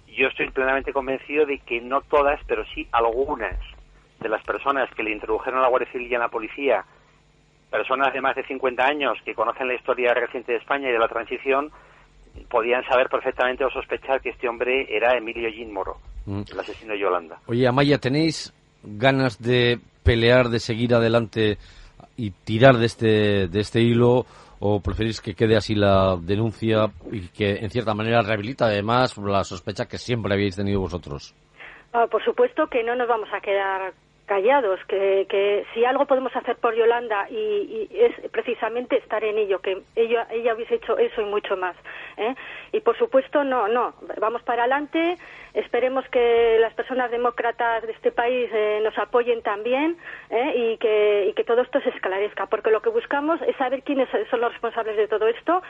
Yo 0.07 0.27
estoy 0.27 0.49
plenamente 0.51 0.93
convencido 0.93 1.45
de 1.45 1.59
que 1.59 1.81
no 1.81 2.01
todas, 2.01 2.39
pero 2.47 2.63
sí 2.73 2.87
algunas 2.91 3.57
de 4.19 4.29
las 4.29 4.43
personas 4.43 4.89
que 4.95 5.03
le 5.03 5.11
introdujeron 5.11 5.59
a 5.59 5.63
la 5.63 5.69
Guardia 5.69 5.91
Civil 5.91 6.11
y 6.11 6.15
a 6.15 6.19
la 6.19 6.29
policía, 6.29 6.83
personas 7.69 8.13
de 8.13 8.21
más 8.21 8.35
de 8.35 8.45
50 8.45 8.83
años 8.83 9.17
que 9.23 9.35
conocen 9.35 9.67
la 9.67 9.75
historia 9.75 10.13
reciente 10.13 10.51
de 10.51 10.57
España 10.57 10.89
y 10.89 10.91
de 10.91 10.99
la 10.99 11.07
transición, 11.07 11.71
podían 12.49 12.83
saber 12.85 13.09
perfectamente 13.09 13.63
o 13.63 13.69
sospechar 13.69 14.21
que 14.21 14.29
este 14.29 14.47
hombre 14.47 14.87
era 14.89 15.17
Emilio 15.17 15.49
Jean 15.49 15.71
Moro, 15.71 15.97
mm. 16.25 16.41
el 16.51 16.59
asesino 16.59 16.93
de 16.93 16.99
Yolanda. 16.99 17.39
Oye, 17.47 17.67
Amaya, 17.67 17.97
¿tenéis 17.97 18.53
ganas 18.83 19.41
de 19.41 19.79
pelear, 20.03 20.49
de 20.49 20.59
seguir 20.59 20.93
adelante 20.93 21.57
y 22.17 22.31
tirar 22.31 22.77
de 22.77 22.85
este, 22.85 23.47
de 23.47 23.59
este 23.59 23.81
hilo? 23.81 24.25
¿O 24.61 24.81
preferís 24.81 25.21
que 25.21 25.35
quede 25.35 25.55
así 25.55 25.73
la 25.73 26.17
denuncia 26.19 26.91
y 27.09 27.29
que 27.29 27.59
en 27.59 27.69
cierta 27.69 27.93
manera 27.93 28.21
rehabilita 28.21 28.65
además 28.65 29.17
la 29.17 29.45
sospecha 29.45 29.85
que 29.85 29.97
siempre 29.97 30.33
habéis 30.33 30.57
tenido 30.57 30.81
vosotros? 30.81 31.33
Ah, 31.93 32.07
por 32.11 32.23
supuesto 32.25 32.67
que 32.67 32.83
no 32.83 32.93
nos 32.93 33.07
vamos 33.07 33.29
a 33.33 33.39
quedar 33.39 33.93
callados, 34.29 34.79
que, 34.87 35.25
que 35.27 35.65
si 35.73 35.83
algo 35.83 36.05
podemos 36.05 36.33
hacer 36.35 36.55
por 36.57 36.75
Yolanda 36.75 37.27
y, 37.31 37.89
es 37.91 38.13
precisamente 38.29 38.97
estar 38.97 39.23
en 39.23 39.39
ello, 39.39 39.59
que 39.59 39.81
ella, 39.95 40.27
ella 40.29 40.53
hubiese 40.53 40.75
hecho 40.75 40.99
eso 40.99 41.21
y 41.21 41.25
mucho 41.25 41.57
más. 41.57 41.75
¿eh? 42.17 42.35
Y 42.71 42.79
por 42.81 42.95
supuesto, 42.95 43.43
no, 43.43 43.67
no, 43.67 43.95
vamos 44.19 44.43
para 44.43 44.63
adelante, 44.63 45.17
esperemos 45.55 46.07
que 46.09 46.57
las 46.61 46.75
personas 46.75 47.09
demócratas 47.09 47.81
de 47.87 47.91
este 47.91 48.11
país 48.11 48.47
eh, 48.53 48.81
nos 48.83 48.95
apoyen 48.99 49.41
también 49.41 49.97
¿eh? 50.29 50.53
y, 50.55 50.77
que, 50.77 51.25
y 51.29 51.33
que 51.33 51.43
todo 51.43 51.63
esto 51.63 51.81
se 51.81 51.89
esclarezca, 51.89 52.45
porque 52.45 52.69
lo 52.69 52.83
que 52.83 52.89
buscamos 52.89 53.41
es 53.41 53.55
saber 53.55 53.81
quiénes 53.81 54.09
son 54.29 54.41
los 54.41 54.51
responsables 54.51 54.95
de 54.95 55.07
todo 55.07 55.27
esto 55.27 55.63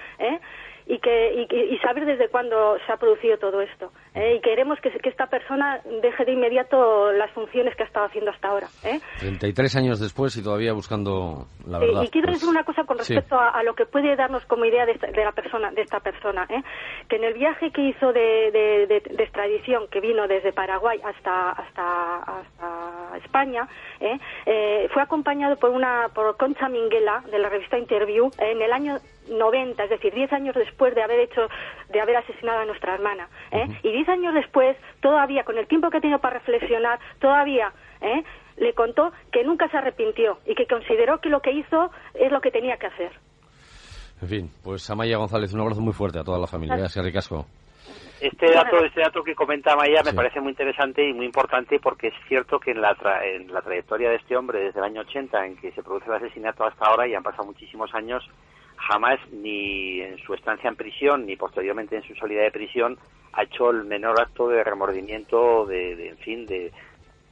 y, 0.90 0.98
que, 0.98 1.46
y, 1.72 1.78
saber 1.78 2.04
desde 2.04 2.30
cuándo 2.30 2.76
se 2.88 2.92
ha 2.92 2.98
producido 2.98 3.38
todo 3.38 3.62
esto. 3.62 3.92
¿eh? 4.16 4.38
Y 4.38 4.42
queremos 4.42 4.80
que, 4.82 4.90
esta 5.04 5.28
persona 5.28 5.80
deje 6.02 6.26
de 6.26 6.32
inmediato 6.32 7.12
las 7.12 7.30
funciones 7.32 7.76
que 7.76 7.84
ha 7.84 7.86
estado 7.86 8.08
haciendo 8.08 8.32
hasta 8.32 8.48
ahora. 8.48 8.68
¿eh? 8.84 9.00
33 9.20 9.76
años 9.76 10.00
después 10.00 10.36
y 10.38 10.44
todavía 10.44 10.74
buscando 10.74 11.46
la 11.68 11.78
verdad. 11.78 12.02
y 12.02 12.08
quiero 12.08 12.26
pues 12.26 12.38
decir 12.38 12.50
una 12.50 12.64
cosa 12.64 12.86
con 12.86 12.98
respecto 12.98 13.40
a, 13.40 13.62
lo 13.62 13.76
que 13.76 13.86
puede 13.86 14.16
darnos 14.16 14.44
como 14.46 14.66
idea 14.66 14.88
de 14.88 14.94
esta, 14.94 15.08
de 15.08 15.24
la 15.24 15.32
persona, 15.32 15.70
de 15.72 15.84
esta 15.84 16.00
persona. 16.00 16.48
¿eh? 16.50 16.64
Que 17.08 17.18
en 17.18 17.24
el 17.24 17.36
viaje 17.36 17.70
que 17.70 17.82
hizo 17.90 18.12
de, 18.12 18.50
de, 18.52 19.24
extradición, 19.24 19.88
que 19.92 20.00
vino 20.00 20.28
desde 20.28 20.52
Paraguay 20.54 21.00
hasta, 21.04 21.52
hasta, 21.52 22.18
hasta 22.18 23.18
España, 23.24 23.68
¿eh? 24.00 24.18
Eh, 24.48 24.90
fue 24.92 25.04
acompañado 25.04 25.56
por, 25.58 25.70
una, 25.70 26.08
por 26.16 26.36
Concha 26.38 26.68
Minguela, 26.68 27.24
de 27.30 27.38
la 27.38 27.50
revista 27.50 27.78
Interview, 27.78 28.32
en 28.40 28.60
el 28.60 28.74
año 28.74 28.96
90, 29.30 29.84
es 29.84 29.90
decir, 29.90 30.14
10 30.14 30.34
años 30.34 30.56
después 30.56 30.94
de 30.96 31.04
haber 31.04 31.20
hecho, 31.20 31.48
de 31.90 32.02
haber 32.02 32.18
asesinado 32.18 32.60
a 32.60 32.66
nuestra 32.66 32.96
hermana. 32.96 33.28
¿eh? 33.52 33.68
Y 33.84 33.92
10 33.92 34.10
años 34.10 34.34
después, 34.34 34.78
todavía, 35.02 35.44
con 35.44 35.58
el 35.58 35.68
tiempo 35.68 35.90
que 35.90 35.98
ha 35.98 36.02
tenido 36.02 36.20
para 36.20 36.40
reflexionar, 36.40 37.00
todavía 37.20 37.72
¿eh? 38.02 38.24
le 38.58 38.74
contó 38.74 39.12
que 39.32 39.44
nunca 39.44 39.70
se 39.70 39.78
arrepintió 39.78 40.40
y 40.46 40.56
que 40.56 40.68
consideró 40.68 41.20
que 41.20 41.30
lo 41.30 41.42
que 41.42 41.52
hizo 41.52 41.92
es 42.14 42.32
lo 42.32 42.42
que 42.42 42.52
tenía 42.52 42.78
que 42.78 42.88
hacer. 42.88 43.12
En 44.22 44.28
fin, 44.28 44.52
pues 44.64 44.90
Amaya 44.90 45.18
González, 45.18 45.54
un 45.54 45.62
abrazo 45.62 45.82
muy 45.82 45.94
fuerte 45.94 46.20
a 46.20 46.24
toda 46.24 46.40
la 46.40 46.48
familia. 46.48 46.76
Gracias, 46.76 47.04
Ricasco. 47.04 47.46
Este 48.20 48.52
dato, 48.52 48.84
este 48.84 49.00
dato 49.00 49.24
que 49.24 49.34
comenta 49.34 49.72
Amaya 49.72 50.04
me 50.04 50.14
parece 50.14 50.42
muy 50.42 50.50
interesante 50.50 51.08
y 51.08 51.14
muy 51.14 51.26
importante 51.26 51.80
porque 51.80 52.08
es 52.08 52.14
cierto 52.28 52.60
que 52.60 52.72
en 52.72 52.82
la, 52.82 52.98
en 53.24 53.52
la 53.54 53.62
trayectoria 53.62 54.10
de 54.10 54.18
este 54.18 54.36
hombre 54.36 54.60
desde 54.60 54.80
el 54.80 54.86
año 54.86 55.02
80 55.02 55.46
en 55.46 55.56
que 55.56 55.72
se 55.72 55.82
produce 55.82 56.08
el 56.08 56.16
asesinato 56.16 56.66
hasta 56.66 56.86
ahora 56.86 57.08
y 57.08 57.16
han 57.16 57.24
pasado 57.24 57.46
muchísimos 57.46 57.94
años, 57.96 58.30
jamás 58.80 59.20
ni 59.32 60.02
en 60.02 60.18
su 60.20 60.34
estancia 60.34 60.70
en 60.70 60.76
prisión 60.76 61.26
ni 61.26 61.36
posteriormente 61.36 61.98
en 61.98 62.04
su 62.04 62.16
salida 62.16 62.44
de 62.44 62.52
prisión 62.52 62.98
ha 63.34 63.44
hecho 63.44 63.70
el 63.70 63.84
menor 63.84 64.20
acto 64.20 64.48
de 64.48 64.64
remordimiento 64.64 65.66
de, 65.66 66.10
en 66.10 66.18
fin 66.18 66.46
de 66.46 66.72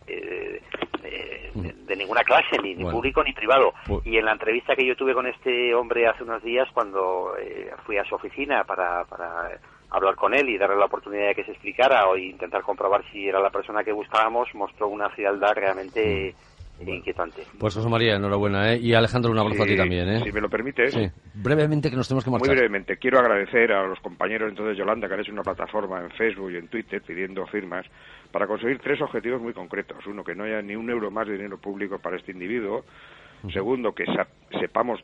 de, 0.08 1.96
ninguna 1.96 2.24
clase 2.24 2.58
ni, 2.62 2.76
público 2.76 3.24
ni 3.24 3.34
privado. 3.34 3.74
Y 4.06 4.18
en 4.18 4.26
la 4.26 4.34
entrevista 4.34 4.76
que 4.76 4.86
yo 4.86 4.96
tuve 4.96 5.14
con 5.14 5.28
este 5.28 5.74
hombre 5.74 6.08
hace 6.08 6.24
unos 6.24 6.42
días 6.44 6.68
cuando 6.74 7.36
eh, 7.38 7.72
fui 7.86 7.98
a 7.98 8.06
su 8.06 8.16
oficina 8.16 8.64
para, 8.64 9.04
para 9.06 9.60
hablar 9.90 10.16
con 10.16 10.34
él 10.34 10.48
y 10.50 10.58
darle 10.58 10.78
la 10.78 10.86
oportunidad 10.86 11.28
de 11.30 11.36
que 11.36 11.44
se 11.44 11.52
explicara 11.52 12.08
o 12.08 12.18
intentar 12.18 12.62
comprobar 12.62 13.04
si 13.12 13.28
era 13.28 13.40
la 13.40 13.50
persona 13.50 13.84
que 13.84 13.92
buscábamos 13.92 14.54
mostró 14.54 14.88
una 14.88 15.10
frialdad 15.10 15.54
realmente 15.56 16.34
mm 16.34 16.57
inquietante. 16.86 17.44
Pues 17.60 17.74
José 17.74 17.90
María, 17.90 18.16
enhorabuena, 18.16 18.74
¿eh? 18.74 18.80
Y 18.80 18.94
Alejandro, 18.94 19.32
un 19.32 19.40
abrazo 19.40 19.64
a 19.64 19.66
ti 19.66 19.76
también, 19.76 20.08
¿eh? 20.10 20.22
Si 20.24 20.32
me 20.32 20.42
lo 20.42 20.50
permites. 20.50 20.94
Sí. 20.94 21.10
Brevemente, 21.34 21.90
que 21.90 21.96
nos 21.96 22.08
tenemos 22.08 22.24
que 22.24 22.32
marchar. 22.32 22.48
Muy 22.48 22.56
brevemente. 22.56 22.98
Quiero 22.98 23.20
agradecer 23.20 23.72
a 23.72 23.88
los 23.88 24.00
compañeros 24.00 24.50
entonces 24.50 24.78
Yolanda, 24.78 25.08
que 25.08 25.14
han 25.14 25.20
hecho 25.22 25.32
una 25.32 25.44
plataforma 25.44 26.02
en 26.02 26.12
Facebook 26.12 26.52
y 26.52 26.58
en 26.58 26.68
Twitter 26.68 27.02
pidiendo 27.02 27.46
firmas 27.48 27.86
para 28.32 28.48
conseguir 28.48 28.80
tres 28.80 29.02
objetivos 29.02 29.42
muy 29.42 29.54
concretos. 29.54 30.06
Uno, 30.06 30.24
que 30.24 30.36
no 30.36 30.44
haya 30.44 30.62
ni 30.62 30.76
un 30.76 30.90
euro 30.90 31.10
más 31.10 31.28
de 31.28 31.34
dinero 31.34 31.58
público 31.58 31.98
para 32.00 32.18
este 32.18 32.32
individuo. 32.32 32.84
Segundo, 33.52 33.94
que 33.94 34.06
sepamos 34.60 35.00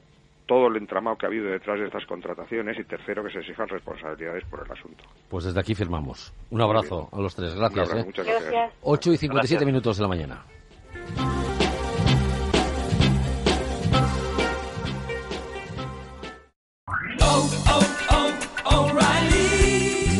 todo 0.45 0.67
el 0.67 0.77
entramado 0.77 1.17
que 1.17 1.25
ha 1.25 1.29
habido 1.29 1.49
detrás 1.49 1.79
de 1.79 1.85
estas 1.85 2.05
contrataciones 2.05 2.77
y 2.77 2.83
tercero 2.83 3.23
que 3.23 3.31
se 3.31 3.39
exijan 3.39 3.67
responsabilidades 3.67 4.43
por 4.45 4.65
el 4.65 4.71
asunto. 4.71 5.03
Pues 5.29 5.45
desde 5.45 5.59
aquí 5.59 5.73
firmamos. 5.75 6.33
Un 6.49 6.61
abrazo 6.61 7.09
a 7.11 7.21
los 7.21 7.35
tres. 7.35 7.55
Gracias. 7.55 7.93
¿eh? 7.93 8.03
Muchas 8.05 8.25
gracias. 8.25 8.73
8 8.81 9.13
y 9.13 9.17
57 9.17 9.65
minutos 9.65 9.97
de 9.97 10.01
la 10.01 10.09
mañana. 10.09 10.43